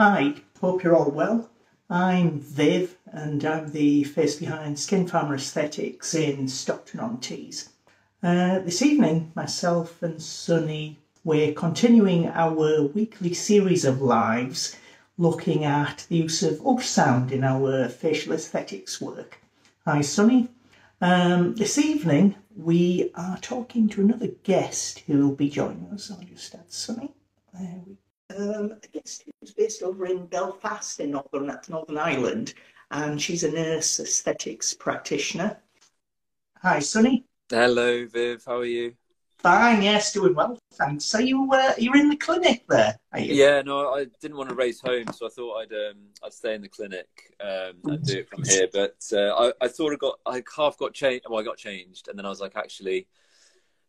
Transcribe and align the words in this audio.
Hi, 0.00 0.34
hope 0.60 0.84
you're 0.84 0.94
all 0.94 1.10
well. 1.10 1.50
I'm 1.90 2.38
Viv, 2.38 2.98
and 3.06 3.44
I'm 3.44 3.72
the 3.72 4.04
face 4.04 4.36
behind 4.36 4.78
Skin 4.78 5.08
Farmer 5.08 5.34
Aesthetics 5.34 6.14
in 6.14 6.46
Stockton 6.46 7.00
on 7.00 7.18
Tees. 7.18 7.70
Uh, 8.22 8.60
this 8.60 8.80
evening, 8.80 9.32
myself 9.34 10.00
and 10.00 10.22
Sunny, 10.22 10.98
we're 11.24 11.52
continuing 11.52 12.28
our 12.28 12.82
weekly 12.82 13.34
series 13.34 13.84
of 13.84 14.00
lives 14.00 14.76
looking 15.16 15.64
at 15.64 16.06
the 16.08 16.18
use 16.18 16.44
of 16.44 16.60
ultrasound 16.60 17.32
in 17.32 17.42
our 17.42 17.88
facial 17.88 18.34
aesthetics 18.34 19.00
work. 19.00 19.40
Hi, 19.84 20.02
Sunny. 20.02 20.48
Um, 21.00 21.56
this 21.56 21.76
evening, 21.76 22.36
we 22.56 23.10
are 23.16 23.38
talking 23.38 23.88
to 23.88 24.02
another 24.02 24.28
guest 24.44 25.00
who 25.08 25.18
will 25.18 25.34
be 25.34 25.50
joining 25.50 25.88
us. 25.92 26.08
I'll 26.08 26.18
just 26.18 26.54
add 26.54 26.70
Sunny. 26.70 27.14
There 27.52 27.82
we 27.84 27.96
um, 28.36 28.74
a 28.82 28.88
guest 28.88 29.24
who's 29.40 29.52
based 29.52 29.82
over 29.82 30.06
in 30.06 30.26
Belfast 30.26 31.00
in 31.00 31.12
Northern, 31.12 31.52
Northern 31.68 31.98
Ireland, 31.98 32.54
and 32.90 33.20
she's 33.20 33.44
a 33.44 33.50
nurse 33.50 34.00
aesthetics 34.00 34.74
practitioner. 34.74 35.58
Hi, 36.62 36.78
Sunny. 36.80 37.24
Hello, 37.50 38.06
Viv. 38.06 38.44
How 38.44 38.58
are 38.58 38.64
you? 38.64 38.94
Fine, 39.38 39.82
yes, 39.82 40.12
doing 40.12 40.34
well, 40.34 40.58
thanks. 40.72 41.04
So 41.04 41.18
you 41.18 41.48
uh, 41.52 41.72
you're 41.78 41.96
in 41.96 42.08
the 42.08 42.16
clinic 42.16 42.64
there, 42.68 42.98
Yeah, 43.16 43.62
no, 43.62 43.94
I 43.94 44.06
didn't 44.20 44.36
want 44.36 44.48
to 44.48 44.56
race 44.56 44.80
home, 44.80 45.06
so 45.14 45.26
I 45.26 45.28
thought 45.30 45.58
I'd 45.58 45.72
um, 45.72 45.98
I'd 46.24 46.32
stay 46.32 46.54
in 46.54 46.60
the 46.60 46.68
clinic 46.68 47.06
um, 47.40 47.74
and 47.84 48.04
do 48.04 48.18
it 48.18 48.28
from 48.28 48.42
here. 48.42 48.66
But 48.72 48.96
uh, 49.12 49.32
I, 49.36 49.52
I 49.60 49.68
thought 49.68 49.92
I 49.92 49.96
got 49.96 50.18
I 50.26 50.42
half 50.56 50.76
got 50.76 50.92
changed. 50.92 51.26
Well, 51.30 51.38
I 51.38 51.44
got 51.44 51.56
changed, 51.56 52.08
and 52.08 52.18
then 52.18 52.26
I 52.26 52.30
was 52.30 52.40
like, 52.40 52.56
actually, 52.56 53.06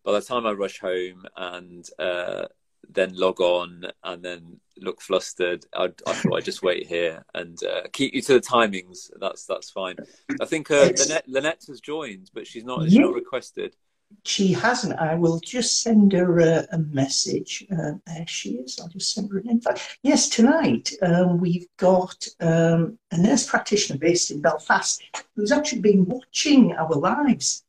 by 0.04 0.12
the 0.12 0.22
time 0.22 0.46
I 0.46 0.52
rush 0.52 0.80
home 0.80 1.26
and 1.36 1.90
uh, 1.98 2.46
then 2.88 3.16
log 3.16 3.40
on 3.42 3.86
and 4.04 4.24
then 4.24 4.60
look 4.78 5.02
flustered. 5.02 5.66
I, 5.74 5.90
I 6.08 6.14
thought 6.14 6.38
I'd 6.38 6.46
just 6.46 6.64
wait 6.64 6.88
here 6.88 7.26
and 7.34 7.58
uh, 7.64 7.82
keep 7.92 8.14
you 8.14 8.22
to 8.24 8.34
the 8.34 8.42
timings. 8.42 9.12
That's 9.20 9.46
that's 9.46 9.70
fine. 9.70 9.98
I 10.42 10.46
think 10.46 10.72
uh, 10.72 10.92
Lynette, 10.98 11.28
Lynette 11.28 11.66
has 11.68 11.82
joined, 11.82 12.32
but 12.34 12.48
she's 12.48 12.64
not. 12.64 12.84
She's 12.84 12.96
yeah. 12.96 13.02
not 13.02 13.14
requested. 13.14 13.76
She 14.24 14.54
hasn't. 14.54 14.98
I 15.00 15.14
will 15.14 15.40
just 15.40 15.84
send 15.84 16.14
her 16.14 16.40
a, 16.40 16.68
a 16.72 16.80
message. 16.80 17.66
Uh, 17.72 17.92
there 18.08 18.26
she 18.28 18.54
is. 18.56 18.80
I'll 18.80 18.88
just 18.88 19.14
send 19.14 19.32
her 19.32 19.38
an 19.38 19.50
invite. 19.50 19.98
Yes, 20.02 20.30
tonight 20.30 20.92
um, 21.04 21.40
we've 21.40 21.68
got 21.78 22.28
um, 22.40 22.98
a 23.12 23.18
nurse 23.18 23.48
practitioner 23.48 24.00
based 24.00 24.32
in 24.32 24.42
Belfast 24.42 25.04
who's 25.36 25.52
actually 25.52 25.82
been 25.82 26.06
watching 26.06 26.74
our 26.74 26.96
lives. 26.96 27.64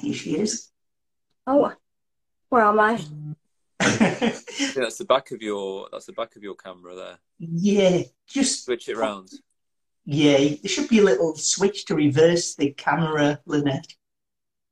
Here 0.00 0.14
she 0.14 0.38
is. 0.38 0.72
Oh, 1.46 1.72
where 2.48 2.64
am 2.64 2.80
I? 2.80 3.00
Yeah, 3.84 4.72
that's 4.76 4.98
the 4.98 5.06
back 5.06 5.30
of 5.30 5.42
your 5.42 5.88
that's 5.92 6.06
the 6.06 6.12
back 6.12 6.36
of 6.36 6.42
your 6.42 6.54
camera 6.54 6.94
there. 6.94 7.18
Yeah, 7.38 8.02
just 8.26 8.64
switch 8.64 8.88
it 8.88 8.96
around. 8.96 9.30
Yeah, 10.04 10.38
there 10.38 10.68
should 10.68 10.88
be 10.88 10.98
a 10.98 11.02
little 11.04 11.34
switch 11.34 11.86
to 11.86 11.94
reverse 11.94 12.54
the 12.54 12.72
camera, 12.72 13.40
Lynette. 13.46 13.94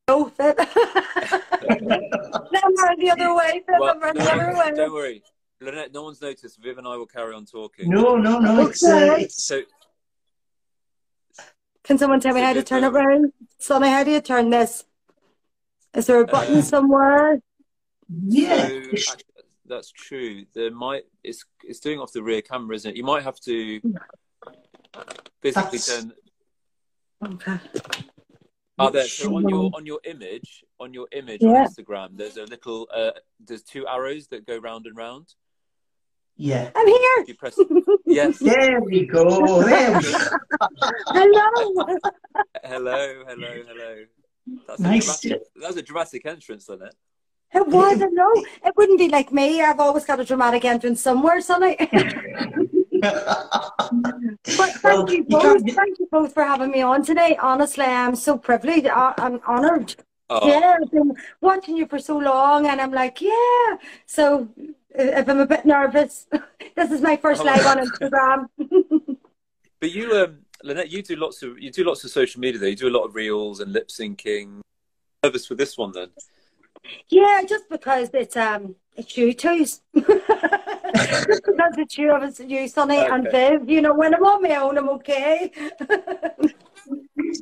Oh, 0.09 0.31
that... 0.37 0.57
no, 1.81 2.97
the 2.99 3.11
other 3.11 3.35
way. 3.35 3.63
Well, 3.67 3.99
no, 3.99 4.13
the 4.13 4.33
other 4.33 4.59
way. 4.59 4.73
Don't 4.75 4.93
worry, 4.93 5.23
Lynette. 5.61 5.93
No 5.93 6.03
one's 6.03 6.21
noticed. 6.21 6.61
Viv 6.61 6.79
and 6.79 6.87
I 6.87 6.97
will 6.97 7.07
carry 7.07 7.35
on 7.35 7.47
talking. 7.47 7.89
No, 7.89 8.17
no, 8.17 8.39
no. 8.39 8.67
It's, 8.67 8.85
uh, 8.85 9.17
it's... 9.19 9.43
so. 9.43 9.63
Can 11.85 11.99
someone 11.99 12.21
tell 12.21 12.35
me 12.35 12.43
how 12.43 12.53
to 12.53 12.63
turn 12.63 12.85
it 12.85 12.89
around? 12.89 13.33
Sonny, 13.59 13.89
how 13.89 14.05
do 14.05 14.11
you 14.11 14.21
turn 14.21 14.51
this? 14.51 14.85
Is 15.95 16.07
there 16.07 16.21
a 16.21 16.27
button 16.27 16.59
uh, 16.59 16.63
somewhere? 16.75 17.41
Yeah, 18.09 18.69
so, 18.97 19.15
that's 19.67 19.91
true. 19.91 20.45
There 20.55 20.71
might 20.71 21.03
it's 21.23 21.45
it's 21.65 21.81
doing 21.81 21.99
off 21.99 22.13
the 22.13 22.23
rear 22.23 22.43
camera, 22.43 22.77
isn't 22.77 22.91
it? 22.91 22.97
You 22.97 23.05
might 23.05 23.23
have 23.23 23.41
to 23.41 23.81
physically 25.41 25.79
that's... 25.79 25.87
turn. 25.87 26.13
Okay. 27.25 27.59
Oh, 28.79 28.91
there. 28.91 29.07
So 29.07 29.37
on 29.37 29.49
your 29.49 29.71
on 29.75 29.87
your 29.87 30.01
image, 30.05 30.65
on 30.81 30.93
your 30.93 31.07
image 31.13 31.43
yeah. 31.43 31.49
on 31.51 31.67
Instagram, 31.69 32.17
there's 32.17 32.37
a 32.37 32.45
little 32.45 32.89
uh, 32.95 33.13
there's 33.45 33.63
two 33.63 33.87
arrows 33.87 34.29
that 34.29 34.47
go 34.47 34.59
round 34.59 34.87
and 34.87 34.97
round. 34.97 35.29
Yeah. 36.37 36.71
I'm 36.75 36.87
here. 36.87 37.25
You 37.27 37.35
press. 37.35 37.59
yes. 38.07 38.39
There 38.39 38.81
we 38.81 39.07
go. 39.07 39.63
There 39.63 39.99
we 39.99 40.13
go. 40.13 40.29
hello. 41.13 41.87
hello. 42.65 43.25
Hello. 43.29 43.63
Hello. 43.69 44.05
That's 44.67 44.81
nice. 44.81 45.25
A 45.25 45.29
dramatic, 45.29 45.49
that 45.57 45.69
was 45.69 45.77
a 45.77 45.83
dramatic 45.83 46.27
entrance, 46.27 46.69
wasn't 46.69 46.89
it? 46.89 46.95
It 47.55 47.69
wasn't, 47.69 48.15
no. 48.15 48.33
It 48.65 48.75
wouldn't 48.77 48.99
be 48.99 49.09
like 49.09 49.33
me. 49.33 49.61
I've 49.61 49.81
always 49.81 50.05
got 50.05 50.21
a 50.21 50.25
dramatic 50.25 50.65
entrance 50.65 51.03
somewhere, 51.03 51.41
Sonny. 51.41 51.77
but 53.03 54.39
thank 54.45 54.83
well, 54.85 55.13
you 55.13 55.25
both. 55.25 55.63
You 55.65 55.75
thank 55.75 55.99
you 55.99 56.09
both 56.11 56.33
for 56.33 56.45
having 56.45 56.71
me 56.71 56.83
on 56.83 57.05
today. 57.05 57.37
Honestly, 57.41 57.85
I'm 57.85 58.17
so 58.17 58.39
privileged. 58.39 58.87
I'm 58.87 59.41
honoured. 59.47 59.97
Oh. 60.31 60.49
Yeah, 60.49 60.79
I've 60.81 60.91
been 60.91 61.15
watching 61.43 61.77
you 61.77 61.87
for 61.87 61.99
so 61.99 62.17
long, 62.17 62.67
and 62.67 62.81
I'm 62.81 62.93
like, 62.93 63.21
yeah. 63.21 63.77
So 64.07 64.49
if 64.95 65.29
I'm 65.29 65.41
a 65.41 65.47
bit 65.47 65.67
nervous, 65.67 66.27
this 66.77 66.91
is 66.91 67.03
my 67.03 67.17
first 67.17 67.43
oh. 67.43 67.45
live 67.45 67.67
on 67.67 67.79
Instagram. 67.87 68.49
but 69.81 69.91
you, 69.91 70.17
um, 70.17 70.39
Lynette, 70.63 70.91
you 70.91 71.03
do 71.03 71.17
lots 71.17 71.43
of 71.43 71.59
you 71.59 71.71
do 71.71 71.85
lots 71.85 72.03
of 72.05 72.11
social 72.11 72.41
media. 72.41 72.59
Though 72.59 72.67
you 72.67 72.77
do 72.77 72.89
a 72.89 72.97
lot 72.97 73.05
of 73.05 73.15
reels 73.15 73.61
and 73.61 73.73
lip 73.73 73.89
syncing. 73.89 74.63
Nervous 75.23 75.47
for 75.47 75.55
this 75.55 75.77
one 75.77 75.93
then? 75.93 76.09
Yeah, 77.09 77.43
just 77.49 77.69
because 77.69 78.11
it's 78.15 78.37
um 78.37 78.77
it's 78.97 79.17
you 79.17 79.33
two. 79.33 79.59
just 79.59 79.83
because 79.95 80.19
it's 81.79 81.97
you, 81.97 82.15
it's 82.17 82.41
you, 82.41 82.69
Sonny 82.69 82.99
okay. 82.99 83.09
and 83.11 83.31
Viv. 83.31 83.71
You 83.71 83.81
know, 83.81 83.95
when 83.95 84.15
I'm 84.15 84.25
on 84.25 84.43
my 84.43 84.57
own, 84.57 84.79
I'm 84.79 84.89
okay. 84.91 85.51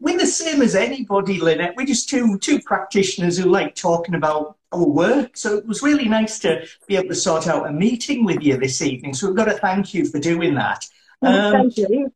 We're 0.02 0.18
the 0.18 0.26
same 0.26 0.62
as 0.62 0.74
anybody, 0.74 1.40
Lynette. 1.40 1.74
We're 1.76 1.86
just 1.86 2.08
two 2.08 2.38
two 2.38 2.60
practitioners 2.60 3.38
who 3.38 3.50
like 3.50 3.74
talking 3.74 4.14
about 4.14 4.56
our 4.72 4.86
work. 4.86 5.36
So 5.36 5.56
it 5.56 5.66
was 5.66 5.82
really 5.82 6.08
nice 6.08 6.38
to 6.40 6.66
be 6.86 6.96
able 6.96 7.08
to 7.08 7.14
sort 7.14 7.48
out 7.48 7.68
a 7.68 7.72
meeting 7.72 8.24
with 8.24 8.42
you 8.42 8.56
this 8.56 8.82
evening. 8.82 9.14
So 9.14 9.26
we've 9.26 9.36
got 9.36 9.46
to 9.46 9.58
thank 9.58 9.92
you 9.94 10.04
for 10.04 10.18
doing 10.20 10.54
that. 10.54 10.86
Um, 11.22 11.52
thank 11.52 11.76
you 11.76 12.12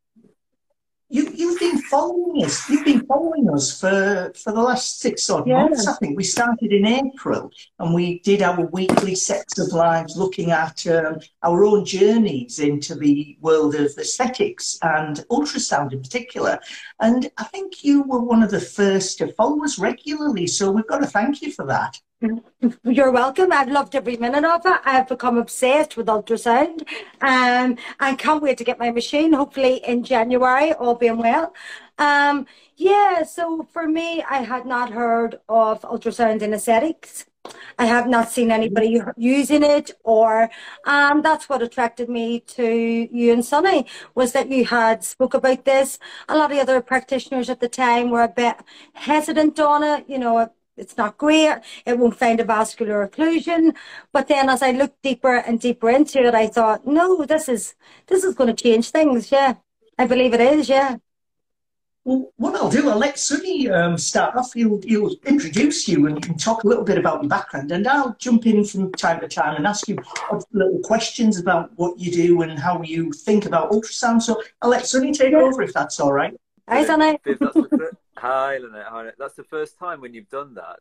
you, 1.15 1.31
you've 1.33 1.61
been 1.61 1.81
following 1.83 2.45
us. 2.45 2.69
You've 2.69 2.85
been 2.85 3.07
following 3.07 3.49
us 3.49 3.81
for, 3.81 4.33
for 4.35 4.53
the 4.53 4.61
last 4.61 4.99
six 4.99 5.31
odd 5.31 5.47
yeah. 5.47 5.63
months, 5.63 5.87
I 5.87 5.95
think. 5.95 6.17
We 6.17 6.25
started 6.25 6.73
in 6.73 6.85
April 6.85 7.53
and 7.79 7.95
we 7.95 8.19
did 8.19 8.43
our 8.43 8.67
weekly 8.73 9.15
sets 9.15 9.61
of 9.61 9.69
lives 9.69 10.17
looking 10.17 10.51
at 10.51 10.85
um, 10.89 11.21
our 11.45 11.65
own 11.65 11.85
journeys 11.85 12.59
into 12.59 12.97
the 12.97 13.39
world 13.41 13.77
of 13.77 13.97
aesthetics 13.97 14.77
and 14.83 15.25
ultrasound 15.31 15.93
in 15.93 16.03
particular. 16.03 16.59
And 16.99 17.31
I 17.39 17.45
think 17.45 17.85
you 17.85 18.03
were 18.03 18.21
one 18.21 18.43
of 18.43 18.51
the 18.51 18.61
first 18.61 19.19
to 19.19 19.33
follow 19.35 19.63
us 19.63 19.79
regularly. 19.79 20.49
So 20.49 20.73
we've 20.73 20.89
got 20.89 20.99
to 20.99 21.07
thank 21.07 21.43
you 21.43 21.53
for 21.53 21.65
that. 21.67 21.97
You're 22.85 23.11
welcome. 23.11 23.53
I've 23.53 23.69
loved 23.69 23.95
every 23.95 24.17
minute 24.17 24.45
of 24.45 24.65
it. 24.65 24.81
I've 24.85 25.09
become 25.09 25.37
obsessed 25.37 25.97
with 25.97 26.07
ultrasound. 26.07 26.87
Um, 27.21 27.77
I 28.01 28.15
can't 28.15 28.43
wait 28.43 28.59
to 28.59 28.65
get 28.65 28.79
my 28.79 28.91
machine, 28.91 29.33
hopefully 29.33 29.83
in 29.87 30.05
January, 30.05 30.73
all 30.73 30.95
being 30.95 31.19
well. 31.19 31.53
Um, 31.99 32.47
yeah, 32.77 33.23
so 33.25 33.69
for 33.73 33.87
me, 33.87 34.23
I 34.23 34.39
had 34.39 34.67
not 34.67 34.91
heard 34.93 35.41
of 35.49 35.83
ultrasound 35.83 36.43
in 36.43 36.55
aesthetics. 36.55 37.27
I 37.79 37.85
have 37.87 38.09
not 38.09 38.31
seen 38.31 38.51
anybody 38.51 39.03
using 39.19 39.63
it, 39.63 39.91
or 40.03 40.49
um, 40.87 41.21
that's 41.21 41.49
what 41.49 41.61
attracted 41.63 42.09
me 42.09 42.41
to 42.41 42.65
you 43.13 43.33
and 43.35 43.45
Sunny 43.45 43.87
was 44.15 44.33
that 44.33 44.49
you 44.51 44.65
had 44.65 45.05
spoke 45.05 45.35
about 45.35 45.67
this. 45.67 45.99
A 46.29 46.37
lot 46.39 46.53
of 46.53 46.59
other 46.59 46.81
practitioners 46.81 47.51
at 47.51 47.61
the 47.61 47.69
time 47.69 48.09
were 48.11 48.23
a 48.23 48.29
bit 48.29 48.57
hesitant 48.95 49.61
on 49.61 49.83
it, 49.83 50.09
you 50.09 50.19
know, 50.19 50.51
it's 50.77 50.97
not 50.97 51.19
great. 51.19 51.59
It 51.87 51.99
won't 51.99 52.17
find 52.17 52.41
a 52.41 52.45
vascular 52.45 53.07
occlusion. 53.07 53.75
But 54.13 54.29
then 54.29 54.49
as 54.49 54.63
I 54.63 54.73
looked 54.73 55.03
deeper 55.03 55.37
and 55.37 55.61
deeper 55.61 55.91
into 55.91 56.25
it, 56.25 56.35
I 56.35 56.49
thought, 56.49 56.87
no, 56.87 57.25
this 57.25 57.49
is 57.49 57.75
this 58.07 58.25
is 58.25 58.35
going 58.35 58.55
to 58.55 58.63
change 58.63 58.91
things. 58.91 59.31
Yeah, 59.31 59.55
I 59.99 60.07
believe 60.07 60.35
it 60.35 60.41
is. 60.41 60.69
Yeah. 60.69 60.97
Well, 62.07 62.33
what 62.37 62.55
I'll 62.55 62.69
do, 62.69 62.91
I'll 62.91 62.99
let 62.99 63.19
Sunny 63.19 63.71
um, 63.71 63.97
start 63.97 64.37
off. 64.37 64.53
He'll, 64.53 64.79
he'll 64.83 65.17
introduce 65.25 65.89
you 65.89 66.07
and 66.07 66.17
you 66.17 66.21
can 66.21 66.37
talk 66.37 66.63
a 66.63 66.67
little 66.67 66.85
bit 66.85 66.99
about 66.99 67.23
your 67.23 67.31
background. 67.31 67.73
And 67.73 67.89
I'll 67.89 68.15
jump 68.19 68.47
in 68.47 68.63
from 68.63 68.93
time 68.93 69.21
to 69.21 69.29
time 69.29 69.57
and 69.57 69.67
ask 69.67 69.89
you 69.89 69.97
little 70.53 70.81
questions 70.81 71.39
about 71.39 71.71
what 71.77 71.99
you 71.99 72.13
do 72.13 72.43
and 72.43 72.59
how 72.59 72.83
you 72.83 73.11
think 73.11 73.47
about 73.47 73.71
ultrasound. 73.71 74.21
So 74.21 74.43
I'll 74.61 74.69
let 74.69 74.87
Sunny 74.87 75.13
take 75.13 75.33
yeah. 75.33 75.39
over 75.39 75.63
if 75.63 75.73
that's 75.73 75.99
all 75.99 76.13
right. 76.13 76.39
Hi, 76.69 76.85
Sunny. 76.85 77.19
Hi, 78.25 78.57
Lynette. 78.57 78.87
Hi, 78.89 79.11
That's 79.19 79.35
the 79.35 79.45
first 79.45 79.79
time 79.79 80.01
when 80.01 80.15
you've 80.15 80.31
done 80.31 80.55
that, 80.55 80.81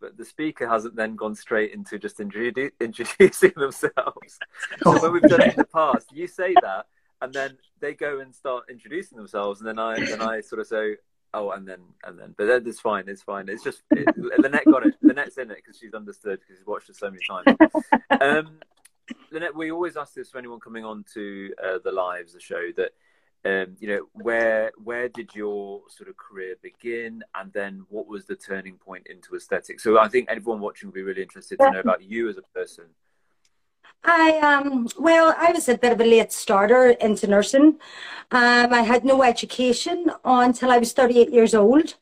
but 0.00 0.16
the 0.16 0.24
speaker 0.24 0.66
hasn't 0.66 0.96
then 0.96 1.16
gone 1.16 1.34
straight 1.34 1.74
into 1.74 1.98
just 1.98 2.16
introdu- 2.16 2.70
introducing 2.80 3.52
themselves. 3.56 4.38
So 4.82 4.98
when 5.02 5.12
we've 5.12 5.20
done 5.20 5.42
it 5.42 5.48
in 5.48 5.56
the 5.58 5.66
past, 5.66 6.10
you 6.12 6.26
say 6.26 6.54
that, 6.62 6.86
and 7.20 7.30
then 7.34 7.58
they 7.78 7.92
go 7.92 8.20
and 8.20 8.34
start 8.34 8.64
introducing 8.70 9.18
themselves, 9.18 9.60
and 9.60 9.68
then 9.68 9.78
I 9.78 10.02
then 10.02 10.22
I 10.22 10.40
sort 10.40 10.62
of 10.62 10.66
say, 10.66 10.96
oh, 11.34 11.50
and 11.50 11.68
then 11.68 11.80
and 12.04 12.18
then, 12.18 12.34
but 12.38 12.46
then 12.46 12.66
it's 12.66 12.80
fine. 12.80 13.04
It's 13.06 13.22
fine. 13.22 13.50
It's 13.50 13.62
just 13.62 13.82
it, 13.90 14.08
Lynette 14.38 14.64
got 14.64 14.86
it. 14.86 14.94
Lynette's 15.02 15.36
in 15.36 15.50
it 15.50 15.58
because 15.58 15.78
she's 15.78 15.92
understood 15.92 16.40
because 16.40 16.56
she's 16.56 16.66
watched 16.66 16.88
it 16.88 16.96
so 16.96 17.10
many 17.10 17.22
times. 17.28 17.58
Um, 18.18 18.60
Lynette, 19.30 19.54
we 19.54 19.70
always 19.70 19.98
ask 19.98 20.14
this 20.14 20.30
for 20.30 20.38
anyone 20.38 20.58
coming 20.58 20.86
on 20.86 21.04
to 21.12 21.52
uh, 21.62 21.78
the 21.84 21.92
lives, 21.92 22.32
the 22.32 22.40
show, 22.40 22.70
that 22.78 22.92
um, 23.48 23.76
you 23.80 23.88
know, 23.88 24.08
where 24.12 24.72
where 24.76 25.08
did 25.08 25.34
your 25.34 25.82
sort 25.88 26.08
of 26.10 26.16
career 26.16 26.56
begin, 26.62 27.22
and 27.34 27.52
then 27.52 27.86
what 27.88 28.06
was 28.06 28.26
the 28.26 28.36
turning 28.36 28.76
point 28.76 29.06
into 29.08 29.34
aesthetics? 29.34 29.82
So 29.82 29.98
I 29.98 30.08
think 30.08 30.28
everyone 30.28 30.60
watching 30.60 30.88
will 30.88 30.94
be 30.94 31.02
really 31.02 31.22
interested 31.22 31.58
to 31.60 31.70
know 31.70 31.80
about 31.80 32.02
you 32.02 32.28
as 32.28 32.36
a 32.36 32.42
person. 32.42 32.84
I 34.04 34.38
um 34.38 34.88
well, 34.98 35.34
I 35.38 35.52
was 35.52 35.68
a 35.68 35.78
bit 35.78 35.92
of 35.92 36.00
a 36.00 36.04
late 36.04 36.32
starter 36.32 36.90
into 36.90 37.26
nursing. 37.26 37.78
Um, 38.30 38.72
I 38.72 38.82
had 38.82 39.04
no 39.04 39.22
education 39.22 40.10
until 40.24 40.70
I 40.70 40.78
was 40.78 40.92
38 40.92 41.30
years 41.32 41.54
old. 41.54 41.94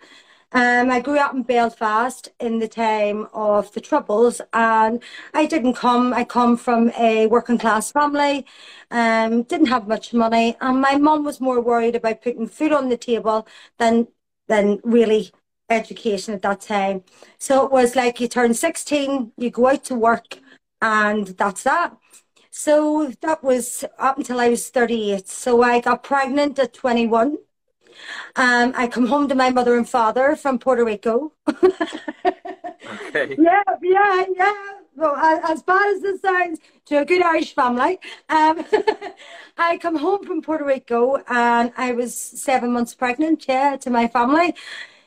Um, 0.57 0.91
I 0.91 1.01
grew 1.01 1.19
up 1.19 1.35
in 1.35 1.43
Belfast 1.43 2.31
in 2.41 2.61
the 2.61 2.67
time 2.67 3.29
of 3.35 3.71
the 3.75 3.81
Troubles, 3.83 4.41
and 4.55 5.03
I 5.35 5.45
didn't 5.45 5.75
come. 5.75 6.15
I 6.15 6.25
come 6.25 6.57
from 6.57 6.93
a 6.99 7.27
working 7.27 7.59
class 7.59 7.93
family, 7.93 8.47
um, 8.91 9.43
didn't 9.43 9.67
have 9.67 9.87
much 9.87 10.15
money, 10.15 10.57
and 10.63 10.81
my 10.81 10.97
mum 10.97 11.25
was 11.25 11.43
more 11.43 11.61
worried 11.61 11.95
about 11.95 12.23
putting 12.23 12.47
food 12.47 12.73
on 12.73 12.89
the 12.89 12.97
table 12.97 13.47
than 13.79 14.09
than 14.49 14.81
really 14.83 15.31
education 15.69 16.33
at 16.33 16.41
that 16.41 16.63
time. 16.63 17.05
So 17.39 17.67
it 17.67 17.71
was 17.71 17.95
like 17.95 18.19
you 18.19 18.27
turn 18.27 18.55
16, 18.55 19.33
you 19.37 19.51
go 19.51 19.69
out 19.69 19.85
to 19.85 19.95
work, 19.95 20.39
and 20.81 21.27
that's 21.37 21.65
that. 21.65 21.99
So 22.51 23.13
that 23.21 23.45
was 23.45 23.85
up 23.99 24.17
until 24.17 24.41
I 24.41 24.49
was 24.49 24.71
38. 24.71 25.29
So 25.29 25.61
I 25.63 25.81
got 25.81 26.03
pregnant 26.03 26.59
at 26.59 26.73
21 26.73 27.37
um, 28.37 28.73
I 28.77 28.87
come 28.89 29.07
home 29.07 29.29
to 29.29 29.35
my 29.35 29.51
mother 29.51 29.77
and 29.77 29.89
father 29.89 30.37
from 30.37 30.59
Puerto 30.59 30.85
Rico. 30.85 31.33
okay. 31.49 33.37
Yeah, 33.39 33.63
yeah, 33.83 34.25
yeah. 34.35 34.55
Well, 34.95 35.15
as 35.17 35.63
bad 35.63 35.95
as 35.95 36.03
this 36.03 36.21
sounds, 36.23 36.59
to 36.87 37.01
a 37.01 37.05
good 37.05 37.23
Irish 37.23 37.55
family. 37.55 37.99
Um, 38.29 38.65
I 39.59 39.77
come 39.79 39.97
home 39.97 40.25
from 40.25 40.41
Puerto 40.41 40.65
Rico 40.65 41.23
and 41.29 41.73
I 41.77 41.93
was 41.93 42.17
seven 42.19 42.73
months 42.73 42.95
pregnant, 42.95 43.47
yeah, 43.49 43.77
to 43.77 43.91
my 43.91 44.09
family. 44.09 44.55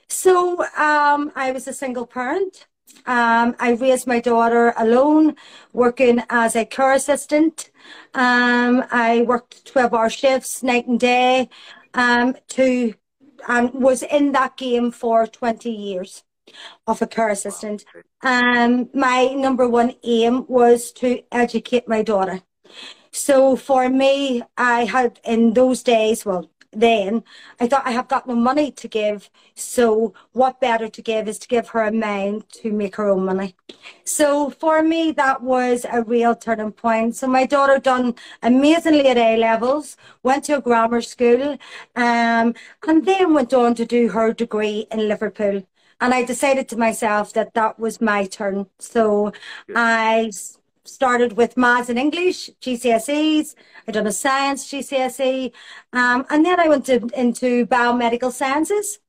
So 0.07 0.61
um, 0.75 1.31
I 1.35 1.51
was 1.51 1.67
a 1.67 1.73
single 1.73 2.05
parent. 2.05 2.67
Um, 3.05 3.55
I 3.59 3.71
raised 3.79 4.07
my 4.07 4.19
daughter 4.19 4.73
alone, 4.77 5.35
working 5.73 6.21
as 6.29 6.55
a 6.55 6.65
care 6.65 6.93
assistant. 6.93 7.71
Um, 8.13 8.83
I 8.91 9.23
worked 9.27 9.65
12 9.65 9.93
hour 9.93 10.09
shifts, 10.09 10.63
night 10.63 10.87
and 10.87 10.99
day 10.99 11.49
um, 11.93 12.35
to 12.49 12.93
and 13.47 13.69
um, 13.69 13.81
was 13.81 14.03
in 14.03 14.31
that 14.33 14.57
game 14.57 14.91
for 14.91 15.25
20 15.25 15.69
years 15.69 16.23
of 16.87 17.01
a 17.01 17.07
care 17.07 17.29
assistant. 17.29 17.85
Um, 18.21 18.89
my 18.93 19.27
number 19.27 19.67
one 19.67 19.95
aim 20.03 20.45
was 20.47 20.91
to 20.93 21.21
educate 21.31 21.87
my 21.87 22.01
daughter. 22.01 22.41
So 23.11 23.55
for 23.55 23.89
me, 23.89 24.43
I 24.57 24.85
had 24.85 25.19
in 25.23 25.53
those 25.53 25.83
days, 25.83 26.25
well, 26.25 26.49
then 26.71 27.23
I 27.59 27.67
thought 27.67 27.85
I 27.85 27.91
have 27.91 28.07
got 28.07 28.27
no 28.27 28.35
money 28.35 28.71
to 28.71 28.87
give. 28.87 29.29
So 29.55 30.13
what 30.33 30.59
better 30.59 30.87
to 30.87 31.01
give 31.01 31.27
is 31.27 31.39
to 31.39 31.47
give 31.47 31.69
her 31.69 31.81
a 31.83 31.91
mind 31.91 32.49
to 32.61 32.71
make 32.71 32.95
her 32.97 33.09
own 33.09 33.25
money. 33.25 33.55
So 34.03 34.49
for 34.49 34.83
me, 34.83 35.11
that 35.13 35.41
was 35.41 35.85
a 35.91 36.03
real 36.03 36.35
turning 36.35 36.71
point. 36.71 37.15
So 37.15 37.27
my 37.27 37.45
daughter 37.45 37.79
done 37.79 38.15
amazingly 38.43 39.07
at 39.07 39.17
A 39.17 39.37
levels, 39.37 39.97
went 40.23 40.43
to 40.45 40.57
a 40.57 40.61
grammar 40.61 41.01
school, 41.01 41.57
um, 41.95 42.53
and 42.87 43.05
then 43.05 43.33
went 43.33 43.53
on 43.53 43.75
to 43.75 43.85
do 43.85 44.09
her 44.09 44.33
degree 44.33 44.87
in 44.91 45.07
Liverpool. 45.07 45.63
And 46.01 46.13
I 46.13 46.23
decided 46.23 46.69
to 46.69 46.77
myself 46.77 47.33
that 47.33 47.53
that 47.55 47.77
was 47.79 47.99
my 47.99 48.25
turn. 48.25 48.67
So 48.79 49.33
I 49.75 50.31
started 50.83 51.33
with 51.33 51.57
maths 51.57 51.89
and 51.89 51.99
English, 51.99 52.49
GCSEs. 52.61 53.55
I 53.87 53.91
done 53.91 54.07
a 54.07 54.11
science 54.11 54.71
GCSE. 54.71 55.51
Um, 55.93 56.25
and 56.29 56.45
then 56.45 56.59
I 56.59 56.67
went 56.67 56.85
to, 56.87 57.07
into 57.15 57.65
biomedical 57.65 58.31
sciences. 58.31 58.99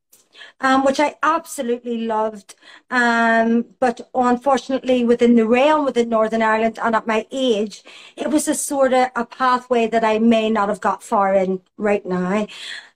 Um, 0.63 0.85
which 0.85 1.01
I 1.01 1.17
absolutely 1.23 2.07
loved. 2.07 2.55
Um, 2.91 3.67
but 3.79 4.11
unfortunately, 4.15 5.05
within 5.05 5.35
the 5.35 5.47
realm 5.47 5.85
within 5.85 6.09
Northern 6.09 6.41
Ireland 6.41 6.79
and 6.83 6.95
at 6.95 7.07
my 7.07 7.27
age, 7.31 7.83
it 8.17 8.31
was 8.31 8.49
a 8.49 8.55
sort 8.55 8.95
of 8.95 9.09
a 9.17 9.27
pathway 9.27 9.87
that 9.89 10.03
I 10.03 10.19
may 10.19 10.49
not 10.49 10.71
have 10.71 10.81
got 10.81 11.03
far 11.03 11.35
in 11.35 11.61
right 11.77 12.07
now. 12.07 12.47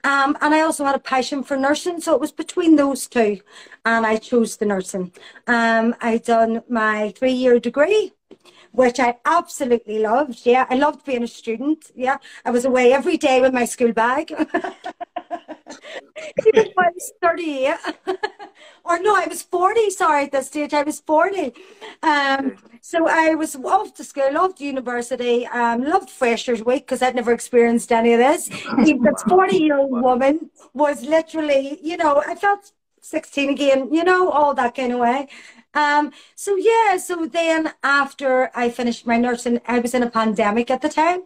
Um, 0.04 0.38
and 0.40 0.54
I 0.54 0.60
also 0.60 0.84
had 0.84 0.94
a 0.94 0.98
passion 0.98 1.42
for 1.42 1.56
nursing, 1.56 2.00
so 2.00 2.14
it 2.14 2.20
was 2.20 2.32
between 2.32 2.76
those 2.76 3.06
two, 3.06 3.40
and 3.84 4.06
I 4.06 4.16
chose 4.16 4.56
the 4.56 4.66
nursing. 4.66 5.12
Um, 5.46 5.94
I 6.00 6.18
done 6.18 6.62
my 6.68 7.12
three-year 7.16 7.58
degree 7.60 8.13
which 8.74 8.98
I 8.98 9.16
absolutely 9.24 10.00
loved. 10.00 10.44
Yeah, 10.44 10.66
I 10.68 10.74
loved 10.74 11.04
being 11.04 11.22
a 11.22 11.28
student. 11.28 11.92
Yeah, 11.94 12.18
I 12.44 12.50
was 12.50 12.64
away 12.64 12.92
every 12.92 13.16
day 13.16 13.40
with 13.40 13.54
my 13.54 13.64
school 13.64 13.92
bag. 13.92 14.30
Even 16.46 16.66
when 16.74 16.86
I 16.86 16.90
was 16.92 17.12
38. 17.22 17.76
or 18.84 18.98
no, 18.98 19.14
I 19.14 19.26
was 19.28 19.42
40, 19.42 19.90
sorry, 19.90 20.24
at 20.24 20.32
this 20.32 20.48
stage. 20.48 20.74
I 20.74 20.82
was 20.82 21.00
40. 21.00 21.54
Um, 22.02 22.56
so 22.80 23.08
I 23.08 23.36
was 23.36 23.54
off 23.56 23.94
to 23.94 24.04
school, 24.04 24.32
loved 24.32 24.60
university, 24.60 25.46
um, 25.46 25.84
loved 25.84 26.10
Freshers 26.10 26.64
Week 26.64 26.84
because 26.84 27.00
I'd 27.00 27.14
never 27.14 27.32
experienced 27.32 27.92
any 27.92 28.12
of 28.12 28.18
this. 28.18 28.48
this 28.84 29.22
40 29.28 29.56
year 29.56 29.78
old 29.78 30.02
woman 30.02 30.50
was 30.72 31.02
literally, 31.02 31.78
you 31.80 31.96
know, 31.96 32.22
I 32.26 32.34
felt 32.34 32.72
16 33.00 33.50
again, 33.50 33.92
you 33.92 34.02
know, 34.02 34.30
all 34.30 34.54
that 34.54 34.74
kind 34.74 34.92
of 34.92 34.98
way. 34.98 35.28
Um, 35.74 36.12
so 36.34 36.56
yeah, 36.56 36.96
so 36.96 37.26
then 37.26 37.72
after 37.82 38.50
I 38.54 38.70
finished 38.70 39.06
my 39.06 39.16
nursing, 39.16 39.60
I 39.66 39.80
was 39.80 39.94
in 39.94 40.02
a 40.02 40.10
pandemic 40.10 40.70
at 40.70 40.82
the 40.82 40.88
time. 40.88 41.24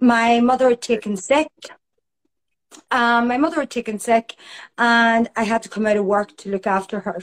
My 0.00 0.40
mother 0.40 0.70
had 0.70 0.82
taken 0.82 1.16
sick. 1.16 1.48
Um, 2.90 3.28
my 3.28 3.38
mother 3.38 3.60
had 3.60 3.70
taken 3.70 3.98
sick 3.98 4.34
and 4.76 5.30
I 5.36 5.44
had 5.44 5.62
to 5.62 5.68
come 5.68 5.86
out 5.86 5.96
of 5.96 6.04
work 6.04 6.36
to 6.38 6.50
look 6.50 6.66
after 6.66 7.00
her. 7.00 7.20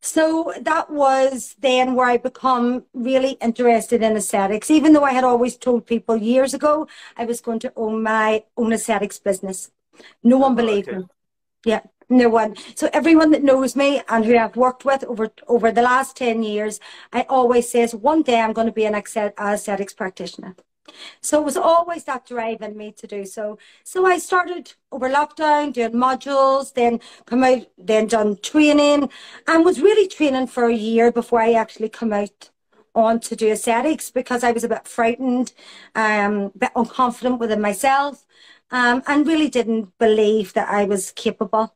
So 0.00 0.52
that 0.60 0.90
was 0.90 1.56
then 1.60 1.94
where 1.94 2.08
I 2.08 2.18
become 2.18 2.84
really 2.92 3.32
interested 3.40 4.02
in 4.02 4.16
aesthetics, 4.16 4.70
even 4.70 4.92
though 4.92 5.04
I 5.04 5.12
had 5.12 5.24
always 5.24 5.56
told 5.56 5.86
people 5.86 6.16
years 6.16 6.52
ago 6.52 6.86
I 7.16 7.24
was 7.24 7.40
going 7.40 7.58
to 7.60 7.72
own 7.74 8.02
my 8.02 8.44
own 8.56 8.72
aesthetics 8.72 9.18
business. 9.18 9.70
No 10.22 10.36
one 10.38 10.54
believed 10.54 10.88
okay. 10.88 10.98
me. 10.98 11.04
Yeah. 11.64 11.80
No 12.08 12.28
one. 12.28 12.56
So 12.74 12.88
everyone 12.92 13.30
that 13.30 13.42
knows 13.42 13.74
me 13.76 14.02
and 14.08 14.24
who 14.24 14.36
I've 14.36 14.56
worked 14.56 14.84
with 14.84 15.04
over 15.04 15.30
over 15.48 15.72
the 15.72 15.82
last 15.82 16.16
10 16.16 16.42
years, 16.42 16.80
I 17.12 17.22
always 17.28 17.68
says 17.70 17.94
one 17.94 18.22
day 18.22 18.40
I'm 18.40 18.52
going 18.52 18.66
to 18.66 18.72
be 18.72 18.84
an 18.84 18.94
aesthetics 18.94 19.94
practitioner. 19.94 20.56
So 21.20 21.40
it 21.40 21.44
was 21.44 21.56
always 21.56 22.04
that 22.04 22.26
drive 22.26 22.62
in 22.62 22.76
me 22.76 22.92
to 22.92 23.06
do 23.06 23.24
so. 23.24 23.58
So 23.84 24.06
I 24.06 24.18
started 24.18 24.74
over 24.92 25.08
lockdown 25.08 25.72
doing 25.72 25.92
modules, 25.92 26.74
then 26.74 27.00
come 27.26 27.42
out, 27.42 27.66
then 27.78 28.06
done 28.06 28.36
training, 28.42 29.08
and 29.46 29.64
was 29.64 29.80
really 29.80 30.06
training 30.06 30.46
for 30.48 30.66
a 30.66 30.74
year 30.74 31.10
before 31.10 31.40
I 31.40 31.52
actually 31.52 31.88
come 31.88 32.12
out 32.12 32.50
on 32.94 33.18
to 33.20 33.34
do 33.34 33.50
aesthetics 33.50 34.10
because 34.10 34.44
I 34.44 34.52
was 34.52 34.62
a 34.62 34.68
bit 34.68 34.86
frightened, 34.86 35.52
um, 35.94 36.52
a 36.54 36.58
bit 36.58 36.74
unconfident 36.76 37.38
within 37.38 37.60
myself, 37.60 38.26
um, 38.70 39.02
and 39.06 39.26
really 39.26 39.48
didn't 39.48 39.96
believe 39.98 40.52
that 40.52 40.68
I 40.68 40.84
was 40.84 41.12
capable. 41.12 41.74